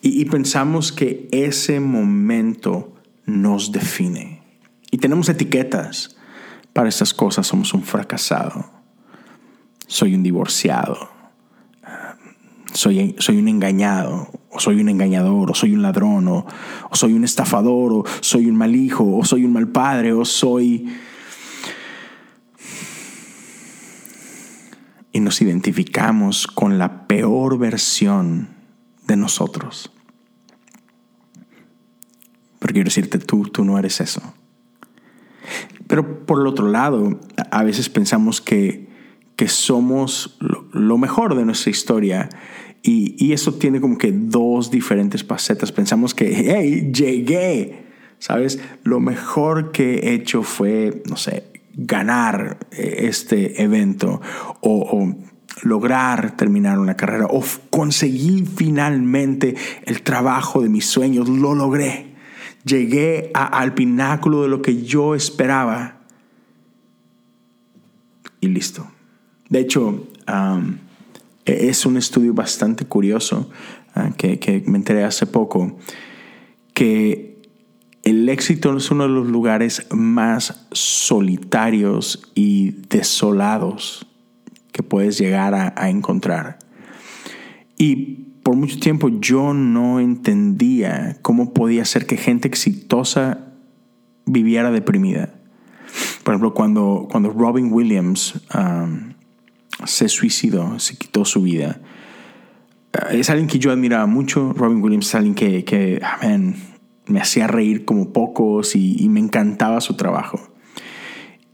Y, 0.02 0.24
pensamos 0.24 0.92
que 0.92 1.28
ese 1.30 1.78
momento 1.78 2.94
nos 3.26 3.70
define. 3.70 4.40
Y 4.90 4.96
tenemos 4.96 5.28
etiquetas 5.28 6.16
para 6.72 6.88
esas 6.88 7.12
cosas. 7.12 7.46
Somos 7.46 7.74
un 7.74 7.82
fracasado, 7.82 8.64
soy 9.86 10.14
un 10.14 10.22
divorciado, 10.22 11.10
soy, 12.72 13.14
soy 13.18 13.36
un 13.36 13.48
engañado, 13.48 14.30
o 14.50 14.58
soy 14.58 14.80
un 14.80 14.88
engañador, 14.88 15.50
o 15.50 15.54
soy 15.54 15.74
un 15.74 15.82
ladrón, 15.82 16.26
o 16.28 16.46
soy 16.92 17.12
un 17.12 17.24
estafador, 17.24 17.92
o 17.92 18.04
soy 18.22 18.46
un 18.46 18.56
mal 18.56 18.74
hijo, 18.74 19.18
o 19.18 19.24
soy 19.26 19.44
un 19.44 19.52
mal 19.52 19.68
padre, 19.68 20.14
o 20.14 20.24
soy 20.24 20.88
nos 25.20 25.40
identificamos 25.40 26.46
con 26.46 26.78
la 26.78 27.06
peor 27.06 27.58
versión 27.58 28.48
de 29.06 29.16
nosotros. 29.16 29.92
Pero 32.58 32.74
quiero 32.74 32.88
decirte, 32.88 33.18
tú, 33.18 33.44
tú 33.44 33.64
no 33.64 33.78
eres 33.78 34.00
eso. 34.00 34.22
Pero 35.86 36.24
por 36.24 36.40
el 36.40 36.46
otro 36.46 36.68
lado, 36.68 37.18
a 37.50 37.64
veces 37.64 37.88
pensamos 37.88 38.40
que, 38.40 38.88
que 39.34 39.48
somos 39.48 40.38
lo, 40.72 40.98
mejor 40.98 41.34
de 41.34 41.44
nuestra 41.44 41.70
historia 41.70 42.28
y, 42.82 43.16
y, 43.18 43.32
eso 43.32 43.54
tiene 43.54 43.80
como 43.80 43.98
que 43.98 44.12
dos 44.12 44.70
diferentes 44.70 45.24
facetas. 45.24 45.72
Pensamos 45.72 46.14
que, 46.14 46.32
hey, 46.32 46.92
llegué, 46.94 47.86
¿sabes? 48.18 48.60
Lo 48.84 49.00
mejor 49.00 49.72
que 49.72 49.96
he 49.96 50.14
hecho 50.14 50.42
fue, 50.42 51.02
no 51.08 51.16
sé, 51.16 51.49
ganar 51.74 52.58
eh, 52.70 53.06
este 53.08 53.62
evento 53.62 54.20
o, 54.60 55.14
lograr 55.62 56.36
terminar 56.36 56.78
una 56.78 56.96
carrera 56.96 57.26
o 57.26 57.44
conseguir 57.68 58.46
finalmente 58.46 59.56
el 59.84 60.00
trabajo 60.02 60.62
de 60.62 60.70
mis 60.70 60.86
sueños, 60.86 61.28
lo 61.28 61.54
logré. 61.54 62.14
Llegué 62.64 63.30
al 63.34 63.74
pináculo 63.74 64.42
de 64.42 64.48
lo 64.48 64.62
que 64.62 64.82
yo 64.82 65.14
esperaba 65.14 66.00
y 68.40 68.48
listo. 68.48 68.90
De 69.50 69.60
hecho, 69.60 70.08
e-, 71.44 71.68
es 71.68 71.84
un 71.84 71.96
estudio 71.96 72.32
bastante 72.32 72.86
curioso 72.86 73.50
ah, 73.94 74.10
que, 74.16 74.38
que 74.38 74.62
me 74.66 74.78
enteré 74.78 75.04
hace 75.04 75.26
poco, 75.26 75.76
que 76.72 77.29
el 78.02 78.28
éxito 78.28 78.76
es 78.76 78.90
uno 78.90 79.04
de 79.04 79.10
los 79.10 79.26
lugares 79.26 79.86
más 79.90 80.66
solitarios 80.72 82.30
y 82.34 82.70
desolados 82.88 84.06
que 84.72 84.82
puedes 84.82 85.18
llegar 85.18 85.54
a, 85.54 85.90
encontrar. 85.90 86.58
Y 87.76 88.26
por 88.42 88.56
mucho 88.56 88.78
tiempo 88.78 89.08
yo 89.08 89.52
no 89.52 90.00
entendía 90.00 91.18
cómo 91.20 91.52
podía 91.52 91.84
ser 91.84 92.06
que 92.06 92.16
gente 92.16 92.48
exitosa 92.48 93.52
viviera 94.24 94.70
deprimida. 94.70 95.34
Por 96.22 96.34
ejemplo, 96.34 96.54
cuando, 96.54 97.06
cuando 97.10 97.30
Robin 97.30 97.72
Williams 97.72 98.40
um, 98.54 99.12
se 99.84 100.08
suicidó, 100.08 100.78
se 100.78 100.96
quitó 100.96 101.24
su 101.24 101.42
vida, 101.42 101.80
es 103.10 103.28
alguien 103.28 103.48
que 103.48 103.58
yo 103.58 103.70
admiraba 103.70 104.06
mucho. 104.06 104.52
Robin 104.54 104.82
Williams 104.82 105.08
es 105.08 105.14
alguien 105.14 105.34
que, 105.34 105.64
que 105.64 106.00
me 107.10 107.20
hacía 107.20 107.46
reír 107.46 107.84
como 107.84 108.12
pocos 108.12 108.74
y, 108.76 109.08
me 109.08 109.20
encantaba 109.20 109.80
su 109.80 109.94
trabajo. 109.94 110.40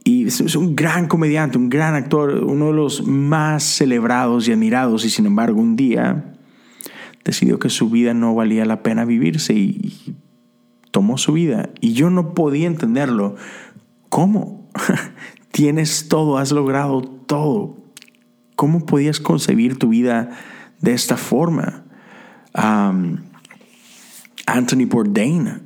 Y 0.05 0.27
es 0.27 0.55
un 0.55 0.77
gran 0.77 1.09
comediante, 1.09 1.59
un 1.59 1.69
gran 1.69 1.95
actor, 1.95 2.45
uno 2.45 2.67
de 2.67 2.73
los 2.75 3.07
más 3.07 3.65
celebrados 3.65 4.47
y 4.47 4.53
admirados 4.53 5.05
y 5.05 5.11
sin 5.11 5.27
embargo 5.27 5.61
un 5.61 5.75
día 5.75 6.35
decidió 7.25 7.59
que 7.59 7.71
su 7.71 7.91
vida 7.91 8.15
no 8.15 8.35
valía 8.35 8.65
la 8.65 8.85
pena 8.85 9.05
vivirse 9.05 9.55
y, 9.55 10.15
tomó 10.97 11.19
su 11.19 11.35
vida. 11.35 11.69
Y 11.83 11.93
yo 11.93 12.09
no 12.09 12.33
podía 12.33 12.67
entenderlo. 12.67 13.37
¿Cómo? 14.09 14.67
Tienes 15.51 16.09
todo, 16.09 16.39
has 16.39 16.53
logrado 16.53 17.03
todo. 17.03 17.77
¿Cómo 18.55 18.87
podías 18.87 19.21
concebir 19.21 19.79
tu 19.79 19.91
vida 19.91 20.31
de 20.81 20.95
esta 20.95 21.19
forma? 21.19 21.85
Anthony 24.47 24.87
Bourdain 24.87 25.62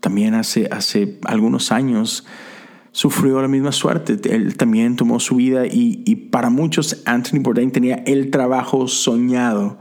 también 0.00 0.34
hace, 0.34 0.68
hace 0.70 1.18
algunos 1.24 1.72
años 1.72 2.26
sufrió 2.90 3.40
la 3.40 3.48
misma 3.48 3.72
suerte. 3.72 4.18
Él 4.34 4.56
también 4.56 4.96
tomó 4.96 5.20
su 5.20 5.36
vida 5.36 5.64
y, 5.66 6.14
para 6.30 6.50
muchos 6.50 7.02
Anthony 7.06 7.38
Bourdain 7.40 7.70
tenía 7.70 7.96
el 8.06 8.30
trabajo 8.30 8.88
soñado. 8.88 9.78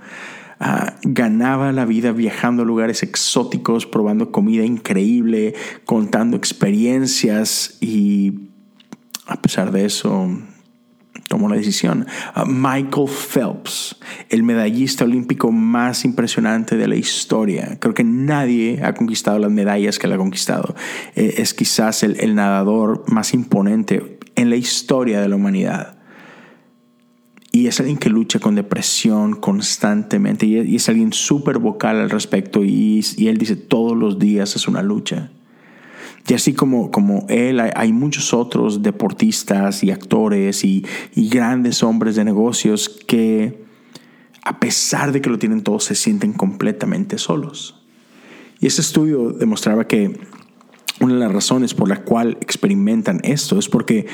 Ah, 0.60 0.96
ganaba 1.02 1.72
la 1.72 1.86
vida 1.86 2.12
viajando 2.12 2.62
a 2.62 2.66
lugares 2.66 3.02
exóticos, 3.02 3.88
probando 3.88 4.32
comida 4.32 4.64
increíble, 4.64 5.56
contando 5.86 6.38
experiencias 6.38 7.78
y 7.82 8.52
a 9.26 9.42
pesar 9.42 9.72
de 9.72 9.86
eso 9.86 10.30
tomó 11.32 11.48
la 11.48 11.56
decisión. 11.56 12.06
Uh, 12.36 12.46
Michael 12.46 13.08
Phelps, 13.08 13.96
el 14.30 14.44
medallista 14.44 15.06
olímpico 15.06 15.52
más 15.52 16.04
impresionante 16.04 16.76
de 16.76 16.88
la 16.90 16.98
historia. 16.98 17.78
Creo 17.80 17.94
que 17.94 18.04
nadie 18.04 18.82
ha 18.84 18.94
conquistado 18.94 19.40
las 19.40 19.50
medallas 19.50 19.98
que 19.98 20.08
él 20.08 20.14
ha 20.14 20.18
conquistado. 20.18 20.76
Eh, 21.16 21.36
es 21.38 21.54
quizás 21.54 22.04
el, 22.04 22.36
nadador 22.36 23.06
más 23.08 23.34
imponente 23.34 24.20
en 24.36 24.50
la 24.50 24.58
historia 24.58 25.22
de 25.22 25.30
la 25.30 25.38
humanidad. 25.38 25.98
Y 27.54 27.68
es 27.68 27.80
alguien 27.80 27.98
que 27.98 28.10
lucha 28.10 28.40
con 28.40 28.56
depresión 28.56 29.36
constantemente 29.36 30.46
y 30.46 30.76
es 30.76 30.90
alguien 30.90 31.12
súper 31.12 31.60
vocal 31.60 32.00
al 32.00 32.10
respecto 32.10 32.64
y 32.64 33.04
él 33.18 33.38
dice 33.38 33.58
todos 33.58 33.98
los 33.98 34.20
días 34.20 34.56
es 34.56 34.70
una 34.70 34.82
lucha. 34.82 35.32
Y 36.28 36.34
así 36.34 36.54
como, 36.54 36.92
como 36.92 37.26
él, 37.30 37.60
hay, 37.60 37.92
muchos 37.94 38.34
otros 38.34 38.84
deportistas 38.84 39.84
y 39.84 39.92
actores 39.92 40.64
y, 40.64 40.86
grandes 41.16 41.84
hombres 41.84 42.16
de 42.16 42.24
negocios 42.24 42.90
que, 43.08 43.64
a 44.44 44.60
pesar 44.60 45.12
de 45.12 45.22
que 45.22 45.30
lo 45.30 45.40
tienen 45.40 45.64
todo, 45.64 45.80
se 45.80 45.96
sienten 45.96 46.34
completamente 46.34 47.18
solos. 47.18 47.82
Y 48.60 48.68
ese 48.68 48.82
estudio 48.82 49.32
demostraba 49.32 49.88
que 49.88 50.20
una 51.00 51.16
de 51.16 51.20
las 51.20 51.32
razones 51.32 51.74
por 51.74 51.90
la 51.90 52.04
cual 52.04 52.38
experimentan 52.42 53.20
esto 53.24 53.58
es 53.58 53.68
porque 53.68 54.06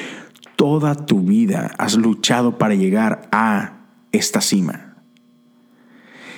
toda 0.56 0.96
tu 0.96 1.22
vida 1.22 1.72
has 1.78 1.98
luchado 1.98 2.58
para 2.58 2.76
llegar 2.76 3.28
a 3.32 3.86
esta 4.12 4.40
cima. 4.40 4.96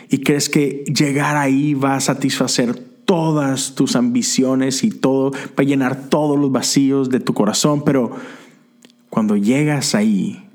Y 0.10 0.24
crees 0.24 0.50
que 0.50 0.84
llegar 0.88 1.38
ahí 1.38 1.76
va 1.76 1.96
a 1.96 2.02
satisfacer 2.02 2.89
todas 3.10 3.74
tus 3.74 3.96
ambiciones 3.96 4.84
y 4.84 4.92
todo, 4.92 5.32
va 5.32 5.56
a 5.58 5.64
llenar 5.64 6.10
todos 6.10 6.38
los 6.38 6.52
vacíos 6.52 7.10
de 7.10 7.20
tu 7.20 7.34
corazón, 7.34 7.84
pero 7.84 8.12
cuando 9.10 9.36
llegas 9.36 9.96
ahí, 9.96 10.48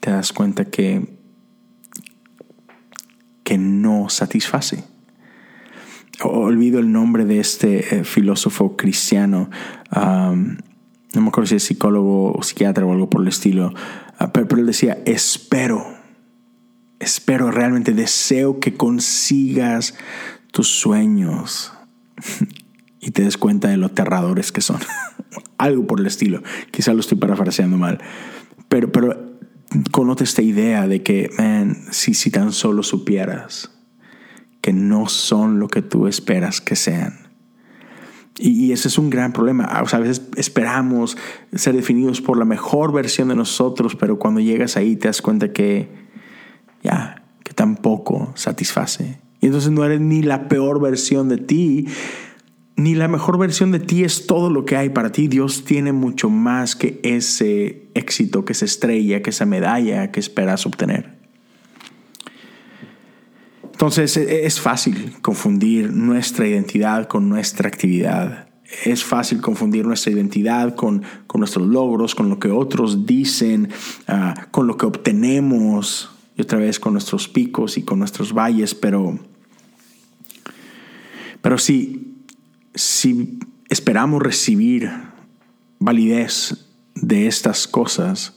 te 0.00 0.10
das 0.10 0.32
cuenta 0.32 0.64
que, 0.64 1.06
que 3.44 3.58
no 3.58 4.08
satisface. 4.08 4.82
Olvido 6.24 6.80
el 6.80 6.90
nombre 6.90 7.26
de 7.26 7.38
este 7.38 7.98
eh, 7.98 8.02
filósofo 8.02 8.76
cristiano 8.76 9.50
no 11.14 11.20
me 11.20 11.28
acuerdo 11.28 11.46
si 11.46 11.54
es 11.54 11.62
psicólogo 11.62 12.32
o 12.32 12.42
psiquiatra 12.42 12.84
o 12.84 12.92
algo 12.92 13.08
por 13.08 13.22
el 13.22 13.28
estilo, 13.28 13.72
ah, 14.18 14.32
pero, 14.32 14.58
él 14.58 14.66
decía, 14.66 14.98
espero, 15.06 15.93
espero, 17.04 17.50
realmente 17.50 17.92
deseo 17.92 18.60
que 18.60 18.74
consigas 18.74 19.94
tus 20.50 20.68
sueños 20.68 21.72
y 23.00 23.10
te 23.10 23.22
des 23.22 23.36
cuenta 23.36 23.68
de 23.68 23.76
lo 23.76 23.86
aterradores 23.86 24.52
que 24.52 24.60
son. 24.60 24.80
algo 25.58 25.86
por 25.86 26.00
el 26.00 26.06
estilo, 26.06 26.42
quizá 26.70 26.92
lo 26.92 27.00
estoy 27.00 27.18
parafraseando 27.18 27.76
mal, 27.76 28.00
pero, 28.68 28.90
pero 28.90 29.38
conoce 29.92 30.24
esta 30.24 30.42
idea 30.42 30.86
de 30.86 31.02
que, 31.02 31.30
man, 31.38 31.76
si, 31.90 32.14
si 32.14 32.30
tan 32.30 32.52
solo 32.52 32.82
supieras 32.82 33.70
que 34.60 34.72
no 34.72 35.08
son 35.08 35.58
lo 35.58 35.68
que 35.68 35.82
tú 35.82 36.06
esperas 36.06 36.60
que 36.60 36.76
sean 36.76 37.24
y, 38.38 38.72
ese 38.72 38.88
es 38.88 38.98
un 38.98 39.10
gran 39.10 39.32
problema. 39.32 39.64
a 39.64 39.98
veces 39.98 40.22
esperamos 40.36 41.16
ser 41.54 41.76
definidos 41.76 42.20
por 42.20 42.36
la 42.36 42.44
mejor 42.44 42.92
versión 42.92 43.28
de 43.28 43.36
nosotros, 43.36 43.94
pero 43.96 44.18
cuando 44.18 44.40
llegas 44.40 44.76
ahí 44.76 44.96
te 44.96 45.08
das 45.08 45.22
cuenta 45.22 45.52
que 45.52 46.03
tampoco 47.64 48.30
satisface. 48.34 49.18
Y 49.40 49.46
entonces 49.46 49.70
no 49.70 49.86
eres 49.86 49.98
ni 49.98 50.22
la 50.22 50.48
peor 50.48 50.82
versión 50.82 51.30
de 51.30 51.38
ti, 51.38 51.86
ni 52.76 52.94
la 52.94 53.08
mejor 53.08 53.38
versión 53.38 53.72
de 53.72 53.78
ti 53.78 54.04
es 54.04 54.26
todo 54.26 54.50
lo 54.50 54.66
que 54.66 54.76
hay 54.76 54.90
para 54.90 55.12
ti. 55.12 55.28
Dios 55.28 55.64
tiene 55.64 55.92
mucho 55.92 56.28
más 56.28 56.76
que 56.76 57.00
ese 57.02 57.88
éxito, 57.94 58.44
que 58.44 58.52
esa 58.52 58.66
estrella, 58.66 59.22
que 59.22 59.30
esa 59.30 59.46
medalla 59.46 60.10
que 60.10 60.20
esperas 60.20 60.66
obtener. 60.66 61.16
Entonces 63.72 64.14
e, 64.18 64.44
es 64.44 64.60
fácil 64.60 65.14
confundir 65.22 65.90
nuestra 65.90 66.46
identidad 66.46 67.08
con 67.08 67.30
nuestra 67.30 67.66
actividad. 67.66 68.48
Es 68.84 69.04
fácil 69.04 69.40
confundir 69.40 69.86
nuestra 69.86 70.12
identidad 70.12 70.74
con, 70.74 71.02
nuestros 71.34 71.66
logros, 71.66 72.14
con 72.14 72.28
lo 72.28 72.38
que 72.38 72.50
otros 72.50 73.06
dicen, 73.06 73.70
ah, 74.06 74.48
con 74.50 74.66
lo 74.66 74.76
que 74.76 74.84
obtenemos, 74.84 76.13
y 76.36 76.42
otra 76.42 76.58
vez 76.58 76.80
con 76.80 76.92
nuestros 76.92 77.28
picos 77.28 77.78
y 77.78 77.82
con 77.82 77.98
nuestros 77.98 78.32
valles, 78.32 78.74
pero, 78.74 79.18
pero 81.40 81.58
si, 81.58 82.16
si 82.74 83.38
esperamos 83.68 84.22
recibir 84.22 84.90
validez 85.78 86.66
de 86.94 87.26
estas 87.26 87.68
cosas, 87.68 88.34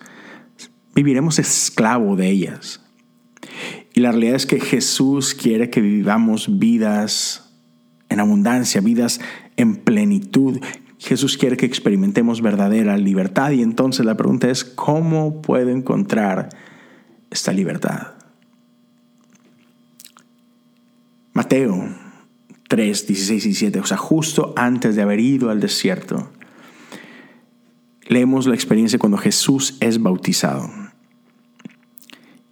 viviremos 0.93 1.39
esclavo 1.39 2.15
de 2.15 2.29
ellas. 2.29 2.81
Y 3.93 4.01
la 4.01 4.11
realidad 4.11 4.35
es 4.35 4.45
que 4.45 4.59
Jesús 4.59 5.33
quiere 5.33 5.69
que 5.69 5.81
vivamos 5.81 6.59
vidas 6.59 7.51
en 8.09 8.19
abundancia, 8.19 8.81
vidas 8.81 9.19
en 9.55 9.75
plenitud. 9.77 10.59
Jesús 10.99 11.37
quiere 11.37 11.57
que 11.57 11.65
experimentemos 11.65 12.41
verdadera 12.41 12.97
libertad 12.97 13.51
y 13.51 13.63
entonces 13.63 14.05
la 14.05 14.17
pregunta 14.17 14.49
es, 14.51 14.63
¿cómo 14.63 15.41
puedo 15.41 15.69
encontrar 15.69 16.49
esta 17.29 17.51
libertad? 17.51 18.13
Mateo 21.33 21.87
3, 22.67 23.07
16 23.07 23.45
y 23.45 23.49
17, 23.49 23.79
o 23.79 23.85
sea, 23.85 23.97
justo 23.97 24.53
antes 24.57 24.95
de 24.95 25.01
haber 25.01 25.19
ido 25.19 25.49
al 25.49 25.59
desierto, 25.59 26.31
leemos 28.07 28.47
la 28.47 28.55
experiencia 28.55 28.99
cuando 28.99 29.17
Jesús 29.17 29.77
es 29.79 30.01
bautizado. 30.01 30.69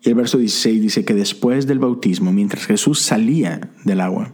Y 0.01 0.09
el 0.09 0.15
verso 0.15 0.37
16 0.37 0.81
dice 0.81 1.03
que 1.03 1.15
después 1.15 1.65
del 1.65 1.79
bautismo, 1.79 2.31
mientras 2.31 2.65
Jesús 2.65 3.01
salía 3.01 3.71
del 3.83 4.01
agua, 4.01 4.33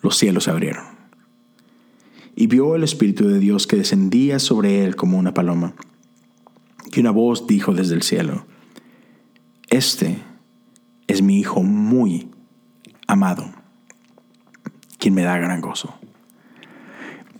los 0.00 0.16
cielos 0.16 0.44
se 0.44 0.50
abrieron. 0.50 0.84
Y 2.36 2.46
vio 2.46 2.76
el 2.76 2.84
Espíritu 2.84 3.26
de 3.26 3.38
Dios 3.38 3.66
que 3.66 3.76
descendía 3.76 4.38
sobre 4.38 4.84
él 4.84 4.96
como 4.96 5.18
una 5.18 5.34
paloma. 5.34 5.74
Y 6.92 7.00
una 7.00 7.10
voz 7.10 7.46
dijo 7.46 7.72
desde 7.72 7.94
el 7.94 8.02
cielo, 8.02 8.46
Este 9.74 10.18
es 11.08 11.20
mi 11.20 11.40
Hijo 11.40 11.64
muy 11.64 12.28
amado, 13.08 13.50
quien 14.98 15.14
me 15.14 15.22
da 15.22 15.36
gran 15.36 15.60
gozo. 15.60 15.98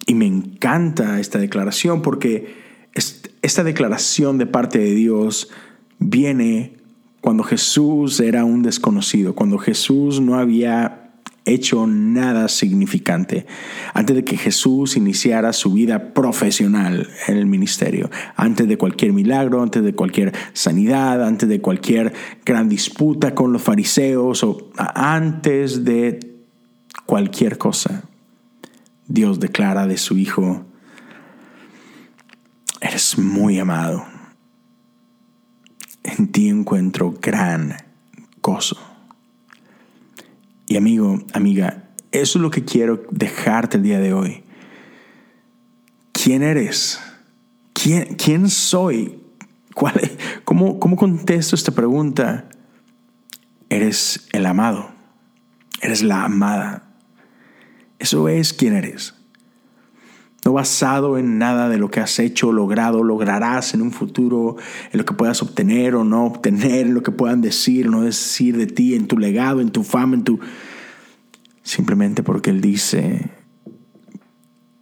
Y 0.05 0.15
me 0.15 0.27
encanta 0.27 1.21
esta 1.21 1.39
declaración 1.39 2.03
porque 2.03 2.57
esta 3.43 3.63
declaración 3.63 4.39
de 4.39 4.47
parte 4.47 4.81
de 4.81 4.97
Dios 4.97 5.49
viene 6.01 6.77
cuando 7.21 7.45
Jesús 7.45 8.19
era 8.19 8.45
un 8.45 8.65
desconocido, 8.65 9.37
cuando 9.37 9.59
Jesús 9.59 10.21
no 10.21 10.37
había 10.37 11.04
hecho 11.45 11.87
nada 11.87 12.49
significante, 12.49 13.47
antes 13.93 14.17
de 14.17 14.25
que 14.25 14.37
Jesús 14.37 14.97
iniciara 14.97 15.53
su 15.53 15.73
vida 15.73 16.15
profesional 16.15 17.09
en 17.29 17.37
el 17.37 17.47
ministerio, 17.47 18.11
antes 18.37 18.67
de 18.67 18.79
cualquier 18.79 19.13
milagro, 19.13 19.63
antes 19.63 19.83
de 19.83 19.95
cualquier 19.95 20.33
sanidad, 20.53 21.25
antes 21.25 21.49
de 21.49 21.61
cualquier 21.61 22.13
gran 22.45 22.69
disputa 22.69 23.35
con 23.35 23.53
los 23.53 23.63
fariseos 23.63 24.43
o 24.43 24.71
antes 24.77 25.85
de 25.85 26.35
cualquier 27.07 27.59
cosa, 27.59 28.05
Dios 29.07 29.39
declara 29.39 29.87
de 29.87 29.99
su 29.99 30.17
Hijo, 30.17 30.65
eres 32.81 33.19
muy 33.19 33.59
amado 33.59 34.07
en 36.05 36.29
ti 36.29 36.49
encuentro 36.49 37.15
gran 37.21 37.77
gozo. 38.41 38.94
Y 40.67 40.77
amigo, 40.77 41.23
amiga, 41.33 41.91
eso 42.13 42.39
es 42.39 42.43
lo 42.43 42.51
que 42.51 42.65
quiero 42.65 43.05
dejarte 43.11 43.77
el 43.77 43.83
día 43.83 43.99
de 43.99 44.13
hoy. 44.13 44.45
¿Quién 46.13 46.43
eres? 46.43 47.01
¿Quién, 47.73 48.15
quién 48.15 48.49
soy? 48.49 49.21
¿Cuál, 49.75 49.95
cómo, 50.45 50.79
¿Cómo 50.79 50.97
contesto 50.97 51.57
esta 51.57 51.73
pregunta? 51.73 52.49
Eres 53.69 54.29
el 54.33 54.47
amado. 54.47 54.91
Eres 55.83 56.03
la 56.03 56.25
amada. 56.25 56.95
Eso 57.99 58.29
es 58.29 58.53
quién 58.53 58.75
eres 58.75 59.15
no 60.45 60.53
basado 60.53 61.17
en 61.19 61.39
nada 61.39 61.69
de 61.69 61.79
lo 61.79 61.91
que 61.91 62.01
has 62.01 62.19
hecho, 62.19 62.53
logrado, 62.53 63.03
lograrás 63.03 63.75
en 63.75 63.83
un 63.83 63.93
futuro, 63.93 64.57
en 64.93 64.99
lo 64.99 65.05
que 65.05 65.15
puedas 65.15 65.43
obtener 65.43 65.95
o 65.95 66.05
no 66.05 66.27
obtener, 66.27 66.87
en 66.87 66.95
lo 66.95 67.03
que 67.03 67.13
puedan 67.13 67.41
decir 67.41 67.89
o 67.89 67.91
no 67.91 68.03
decir 68.03 68.57
de 68.57 68.67
ti, 68.67 68.95
en 68.95 69.07
tu 69.07 69.19
legado, 69.19 69.61
en 69.61 69.71
tu 69.71 69.83
fama, 69.83 70.17
en 70.17 70.25
tu... 70.25 70.41
Simplemente 71.63 72.23
porque 72.23 72.51
Él 72.51 72.61
dice 72.61 73.31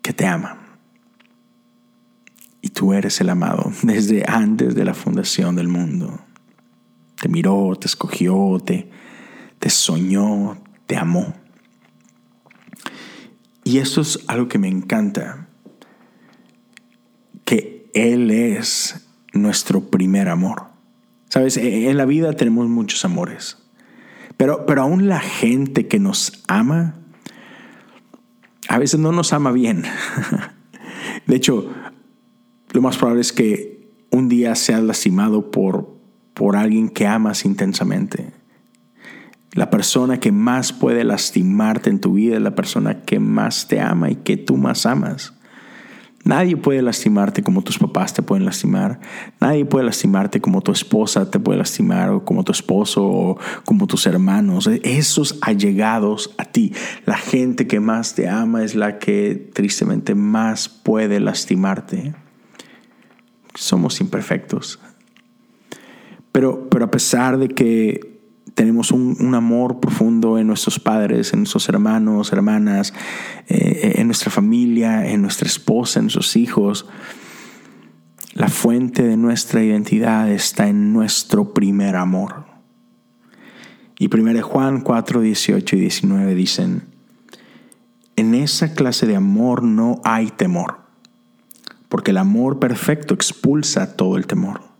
que 0.02 0.12
te 0.12 0.26
ama. 0.26 0.58
Y 2.60 2.70
tú 2.70 2.92
eres 2.92 3.20
el 3.20 3.30
amado 3.30 3.72
desde 3.82 4.24
antes 4.26 4.74
de 4.74 4.84
la 4.84 4.94
fundación 4.94 5.54
del 5.56 5.68
mundo. 5.68 6.20
Te 7.20 7.28
miró, 7.28 7.76
te 7.78 7.86
escogió, 7.86 8.60
te, 8.64 8.90
soñó, 9.70 10.58
te 10.86 10.96
amó. 10.96 11.34
Y 13.62 13.78
esto 13.78 14.00
es 14.00 14.18
algo 14.26 14.48
que 14.48 14.58
me 14.58 14.68
encanta 14.68 15.48
Él 17.94 18.30
es 18.30 19.06
nuestro 19.32 19.90
primer 19.90 20.28
amor. 20.28 20.64
Sabes, 21.28 21.56
e, 21.56 21.90
en 21.90 21.96
la 21.96 22.04
vida 22.04 22.34
tenemos 22.34 22.68
muchos 22.68 23.04
amores, 23.04 23.58
pero, 24.36 24.66
pero 24.66 24.82
aún 24.82 25.08
la 25.08 25.20
gente 25.20 25.88
que 25.88 25.98
nos 25.98 26.42
ama, 26.48 26.94
a 28.68 28.78
veces 28.78 29.00
no 29.00 29.12
nos 29.12 29.32
ama 29.32 29.52
bien. 29.52 29.84
De 31.26 31.36
hecho, 31.36 31.70
lo 32.72 32.82
más 32.82 32.96
probable 32.96 33.20
es 33.20 33.32
que 33.32 33.90
un 34.10 34.28
día 34.28 34.54
seas 34.54 34.82
lastimado 34.82 35.50
por, 35.50 35.96
por 36.34 36.56
alguien 36.56 36.88
que 36.88 37.06
amas 37.06 37.44
intensamente. 37.44 38.32
La 39.52 39.68
persona 39.68 40.20
que 40.20 40.32
más 40.32 40.72
puede 40.72 41.04
lastimarte 41.04 41.90
en 41.90 42.00
tu 42.00 42.14
vida 42.14 42.36
es 42.36 42.42
la 42.42 42.54
persona 42.54 43.02
que 43.02 43.20
más 43.20 43.68
te 43.68 43.80
ama 43.80 44.10
y 44.10 44.16
que 44.16 44.38
tú 44.38 44.56
más 44.56 44.86
amas. 44.86 45.34
Nadie 46.24 46.56
puede 46.56 46.82
lastimarte 46.82 47.42
como 47.42 47.62
tus 47.62 47.78
papás 47.78 48.14
te 48.14 48.22
pueden 48.22 48.44
lastimar. 48.44 49.00
Nadie 49.40 49.64
puede 49.64 49.86
lastimarte 49.86 50.40
como 50.40 50.60
tu 50.60 50.70
esposa 50.70 51.28
te 51.28 51.40
puede 51.40 51.58
lastimar 51.58 52.10
o 52.10 52.24
como 52.24 52.44
tu 52.44 52.52
esposo 52.52 53.04
o 53.04 53.38
como 53.64 53.88
tus 53.88 54.06
hermanos. 54.06 54.68
Esos 54.84 55.38
allegados 55.40 56.32
a 56.38 56.44
ti. 56.44 56.72
La 57.06 57.16
gente 57.16 57.66
que 57.66 57.80
más 57.80 58.14
te 58.14 58.28
ama 58.28 58.62
es 58.62 58.76
la 58.76 58.98
que 58.98 59.50
tristemente 59.52 60.14
más 60.14 60.68
puede 60.68 61.18
lastimarte. 61.18 62.14
Somos 63.54 64.00
imperfectos. 64.00 64.78
Pero, 66.30 66.68
pero 66.70 66.84
a 66.84 66.90
pesar 66.90 67.36
de 67.36 67.48
que 67.48 68.11
tenemos 68.54 68.90
un, 68.90 69.34
amor 69.34 69.80
profundo 69.80 70.38
en 70.38 70.46
nuestros 70.46 70.78
padres, 70.78 71.32
en 71.32 71.40
nuestros 71.40 71.68
hermanos, 71.68 72.32
hermanas, 72.32 72.92
eh, 73.48 73.94
en 73.96 74.06
nuestra 74.06 74.30
familia, 74.30 75.06
en 75.08 75.22
nuestra 75.22 75.46
esposa, 75.46 75.98
en 75.98 76.06
nuestros 76.06 76.36
hijos. 76.36 76.86
La 78.34 78.48
fuente 78.48 79.02
de 79.02 79.16
nuestra 79.16 79.62
identidad 79.62 80.30
está 80.30 80.68
en 80.68 80.92
nuestro 80.92 81.52
primer 81.54 81.96
amor. 81.96 82.44
Y 83.98 84.14
1 84.14 84.42
Juan 84.42 84.80
4, 84.80 85.20
18 85.20 85.76
y 85.76 85.80
19 85.80 86.34
dicen, 86.34 86.82
en 88.16 88.34
esa 88.34 88.74
clase 88.74 89.06
de 89.06 89.16
amor 89.16 89.62
no 89.62 90.00
hay 90.04 90.28
temor, 90.28 90.80
porque 91.88 92.10
el 92.10 92.18
amor 92.18 92.58
perfecto 92.58 93.14
expulsa 93.14 93.96
todo 93.96 94.16
el 94.16 94.26
temor 94.26 94.71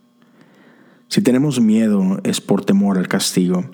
si 1.13 1.21
tenemos 1.21 1.61
miedo 1.61 2.19
es 2.23 2.41
por 2.41 2.65
temor 2.65 2.97
al 2.97 3.07
castigo. 3.07 3.65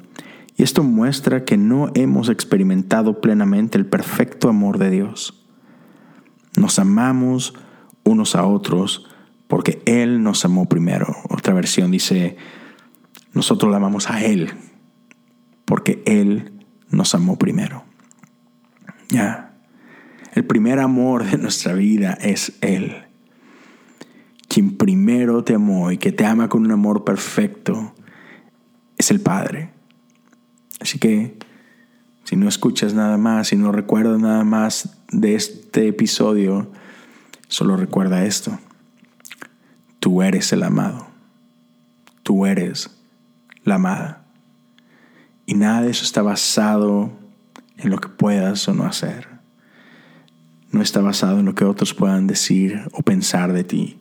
Y 0.57 0.63
esto 0.63 0.83
muestra 0.83 1.45
que 1.45 1.55
no 1.55 1.89
hemos 1.95 2.27
experimentado 2.27 3.21
plenamente 3.21 3.77
el 3.77 3.85
perfecto 3.85 4.49
amor 4.49 4.77
de 4.77 4.89
Dios. 4.89 5.47
Nos 6.57 6.79
amamos 6.79 7.53
unos 8.03 8.35
a 8.35 8.45
otros 8.45 9.07
porque 9.47 9.81
Él 9.85 10.21
nos 10.21 10.43
amó 10.43 10.67
primero. 10.67 11.15
Otra 11.29 11.53
versión 11.53 11.91
dice, 11.91 12.35
nosotros 13.33 13.73
amamos 13.73 14.09
a 14.09 14.21
Él 14.21 14.51
porque 15.63 16.03
Él 16.05 16.51
nos 16.89 17.15
amó 17.15 17.37
primero. 17.37 17.85
Ya, 19.07 19.53
el 20.33 20.43
primer 20.43 20.79
amor 20.79 21.23
de 21.23 21.37
nuestra 21.37 21.71
vida 21.71 22.17
es 22.19 22.57
Él 22.59 23.08
quien 24.59 24.75
primero 24.75 25.41
te 25.45 25.55
amó 25.55 25.89
y 25.89 25.97
que 25.97 26.11
te 26.11 26.25
ama 26.25 26.49
con 26.49 26.65
un 26.65 26.71
amor 26.73 27.05
perfecto, 27.05 27.95
es 28.97 29.09
el 29.09 29.21
Padre. 29.21 29.71
Así 30.81 30.99
que, 30.99 31.37
si 32.25 32.35
no 32.35 32.49
escuchas 32.49 32.93
nada 32.93 33.17
más, 33.17 33.47
si 33.47 33.55
no 33.55 33.71
recuerdas 33.71 34.19
nada 34.19 34.43
más 34.43 34.97
de 35.13 35.35
este 35.35 35.87
episodio, 35.87 36.69
solo 37.47 37.77
recuerda 37.77 38.25
esto. 38.25 38.59
Tú 40.01 40.23
eres 40.23 40.51
el 40.51 40.63
amado. 40.63 41.07
Tú 42.23 42.45
eres 42.45 42.99
la 43.63 43.75
amada. 43.75 44.25
Y 45.45 45.53
nada 45.53 45.83
de 45.83 45.91
eso 45.91 46.03
está 46.03 46.21
basado 46.21 47.13
en 47.77 47.91
lo 47.91 47.97
que 47.99 48.09
puedas 48.09 48.67
o 48.67 48.73
no 48.73 48.83
hacer. 48.83 49.29
No 50.73 50.81
está 50.81 50.99
basado 50.99 51.39
en 51.39 51.45
lo 51.45 51.55
que 51.55 51.63
otros 51.63 51.93
puedan 51.93 52.27
decir 52.27 52.81
o 52.91 53.03
pensar 53.03 53.53
de 53.53 53.63
ti 53.63 53.99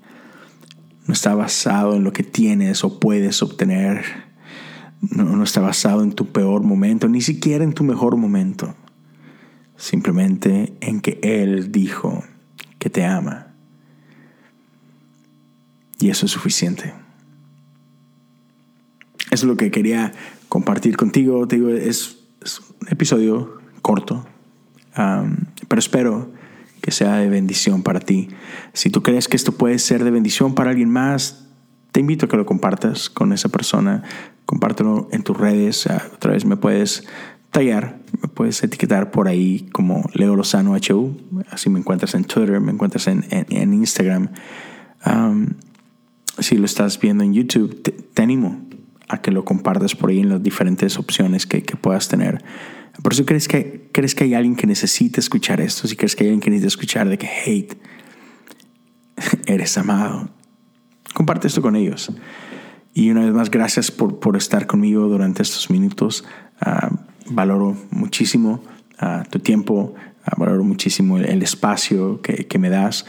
no 1.09 1.15
está 1.15 1.35
basado 1.35 1.97
en 1.97 2.05
lo 2.05 2.13
que 2.13 2.23
tienes 2.23 2.85
o 2.85 3.01
puedes 3.01 3.43
obtener. 3.43 4.05
No, 5.01 5.43
está 5.43 5.61
basado 5.61 6.03
en 6.03 6.13
tu 6.13 6.27
peor 6.33 6.63
momento, 6.63 7.09
ni 7.09 7.23
siquiera 7.23 7.65
en 7.65 7.73
tu 7.73 7.83
mejor 7.83 8.17
momento. 8.19 8.75
Simplemente 9.79 10.77
en 10.81 11.01
que 11.01 11.19
Él 11.23 11.73
dijo 11.73 12.25
que 12.79 12.91
te 12.91 13.07
ama. 13.07 13.55
Y 15.99 16.11
eso 16.11 16.27
es 16.27 16.33
suficiente. 16.33 16.93
Eso 19.31 19.45
es 19.47 19.49
lo 19.49 19.57
que 19.57 19.71
quería 19.71 20.13
compartir 20.51 20.99
contigo. 20.99 21.49
Te 21.49 21.57
digo, 21.57 21.71
es, 21.71 22.19
un 22.83 22.89
episodio 22.89 23.63
corto, 23.81 24.27
pero 24.95 25.79
espero 25.79 26.38
que 26.81 26.91
sea 26.91 27.17
de 27.17 27.29
bendición 27.29 27.83
para 27.83 28.01
ti. 28.01 28.29
Si 28.73 28.91
tú 28.91 29.03
crees 29.03 29.29
que 29.29 29.37
esto 29.37 29.53
puede 29.53 29.79
ser 29.79 30.05
de 30.05 30.11
bendición 30.11 30.55
para 30.55 30.71
alguien 30.71 30.91
más, 30.91 31.49
te 31.93 32.01
invito 32.01 32.27
a 32.27 32.29
que 32.29 32.37
lo 32.37 32.47
compartas 32.47 33.11
con 33.11 33.33
esa 33.33 33.49
persona. 33.49 34.03
Compártelo 34.47 35.09
en 35.13 35.23
tus 35.23 35.37
redes. 35.37 35.89
Otra 36.15 36.33
vez 36.33 36.45
me 36.45 36.57
puedes 36.57 37.07
tallar, 37.51 37.99
me 38.23 38.29
puedes 38.29 38.63
etiquetar 38.63 39.11
por 39.11 39.29
ahí 39.29 39.69
como 39.73 40.09
Leo 40.15 40.37
Lozano 40.37 40.75
HU. 40.75 41.17
Así 41.51 41.71
me 41.71 41.79
encuentras 41.79 42.15
en 42.15 42.25
Twitter, 42.25 42.61
me 42.61 42.73
encuentras 42.73 43.09
en, 43.09 43.73
Instagram. 43.73 44.31
si 46.39 46.57
lo 46.57 46.65
estás 46.65 47.01
viendo 47.01 47.25
en 47.25 47.35
YouTube, 47.35 47.83
te, 47.83 48.23
animo 48.23 48.61
a 49.09 49.23
que 49.23 49.31
lo 49.31 49.45
compartas 49.45 49.95
por 49.95 50.11
ahí 50.11 50.21
en 50.21 50.29
las 50.29 50.43
diferentes 50.43 50.99
opciones 50.99 51.47
que 51.47 51.63
puedas 51.63 52.09
tener. 52.09 52.45
Por 53.03 53.13
eso 53.13 53.25
crees 53.25 53.49
que, 53.49 53.89
crees 53.93 54.15
que 54.15 54.25
hay 54.25 54.35
alguien 54.35 54.57
que 54.57 54.67
necesita 54.67 55.21
escuchar 55.21 55.61
esto, 55.61 55.87
si 55.87 55.97
crees 55.97 56.17
que 56.17 56.25
hay 56.25 56.29
alguien 56.31 56.41
que 56.41 56.51
necesita 56.51 56.69
escuchar 56.69 57.09
de 57.09 57.19
que, 57.19 57.29
hate, 57.29 57.77
eres 59.47 59.79
amado, 59.79 60.31
comparte 61.15 61.47
esto 61.47 61.63
con 61.63 61.77
ellos. 61.77 62.13
Y 62.95 63.11
una 63.11 63.25
vez 63.25 63.33
más, 63.33 63.51
gracias 63.51 63.91
por, 63.91 64.19
por 64.19 64.37
estar 64.37 64.67
conmigo 64.67 65.07
durante 65.07 65.43
estos 65.43 65.71
minutos. 65.71 66.25
Ah, 66.61 66.91
valoro 67.31 67.77
muchísimo 67.91 68.63
ah, 68.99 69.25
tu 69.31 69.39
tiempo, 69.39 69.95
ah, 70.25 70.33
valoro 70.37 70.65
muchísimo 70.65 71.19
el, 71.19 71.43
espacio 71.43 72.21
que, 72.23 72.47
que, 72.47 72.59
me 72.59 72.71
das. 72.71 73.07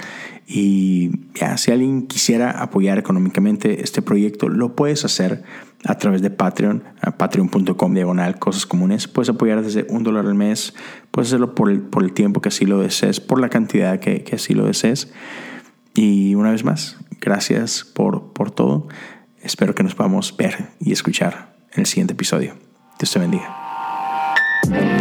Y 0.52 1.12
ya, 1.36 1.58
si 1.58 1.72
alguien 1.72 2.08
quisiera 2.08 2.50
apoyar 2.50 2.98
económicamente 2.98 3.84
este 3.84 4.02
proyecto, 4.02 4.50
lo 4.50 4.76
puedes 4.76 5.06
hacer 5.06 5.44
a 5.86 6.00
través 6.00 6.24
de 6.24 6.32
Patreon, 6.32 6.84
patreon.com 7.18 7.94
diagonal 7.94 8.40
cosas 8.40 8.66
comunes. 8.66 9.08
Puedes 9.08 9.30
apoyar 9.30 9.62
desde 9.62 9.86
un 9.90 10.02
dólar 10.02 10.26
al 10.26 10.34
mes, 10.34 10.74
puedes 11.12 11.30
hacerlo 11.30 11.54
por 11.54 11.70
el, 11.70 11.82
por 11.82 12.04
el 12.04 12.14
tiempo 12.14 12.42
que 12.42 12.50
así 12.50 12.66
lo 12.66 12.80
desees, 12.80 13.20
por 13.20 13.40
la 13.40 13.50
cantidad 13.50 14.00
que, 14.00 14.24
que 14.24 14.38
así 14.38 14.56
lo 14.56 14.66
desees. 14.66 15.14
Y 15.94 16.34
una 16.34 16.50
vez 16.50 16.64
más, 16.64 16.98
gracias 17.22 17.84
por, 17.84 18.34
por 18.34 18.50
todo. 18.50 18.88
Espero 19.44 19.76
que 19.76 19.84
nos 19.84 19.94
podamos 19.94 20.36
ver 20.36 20.70
y 20.80 20.94
escuchar 20.94 21.58
en 21.74 21.82
el 21.82 21.86
siguiente 21.86 22.14
episodio. 22.14 22.56
Dios 22.98 23.12
te 23.12 23.20
bendiga. 23.20 24.99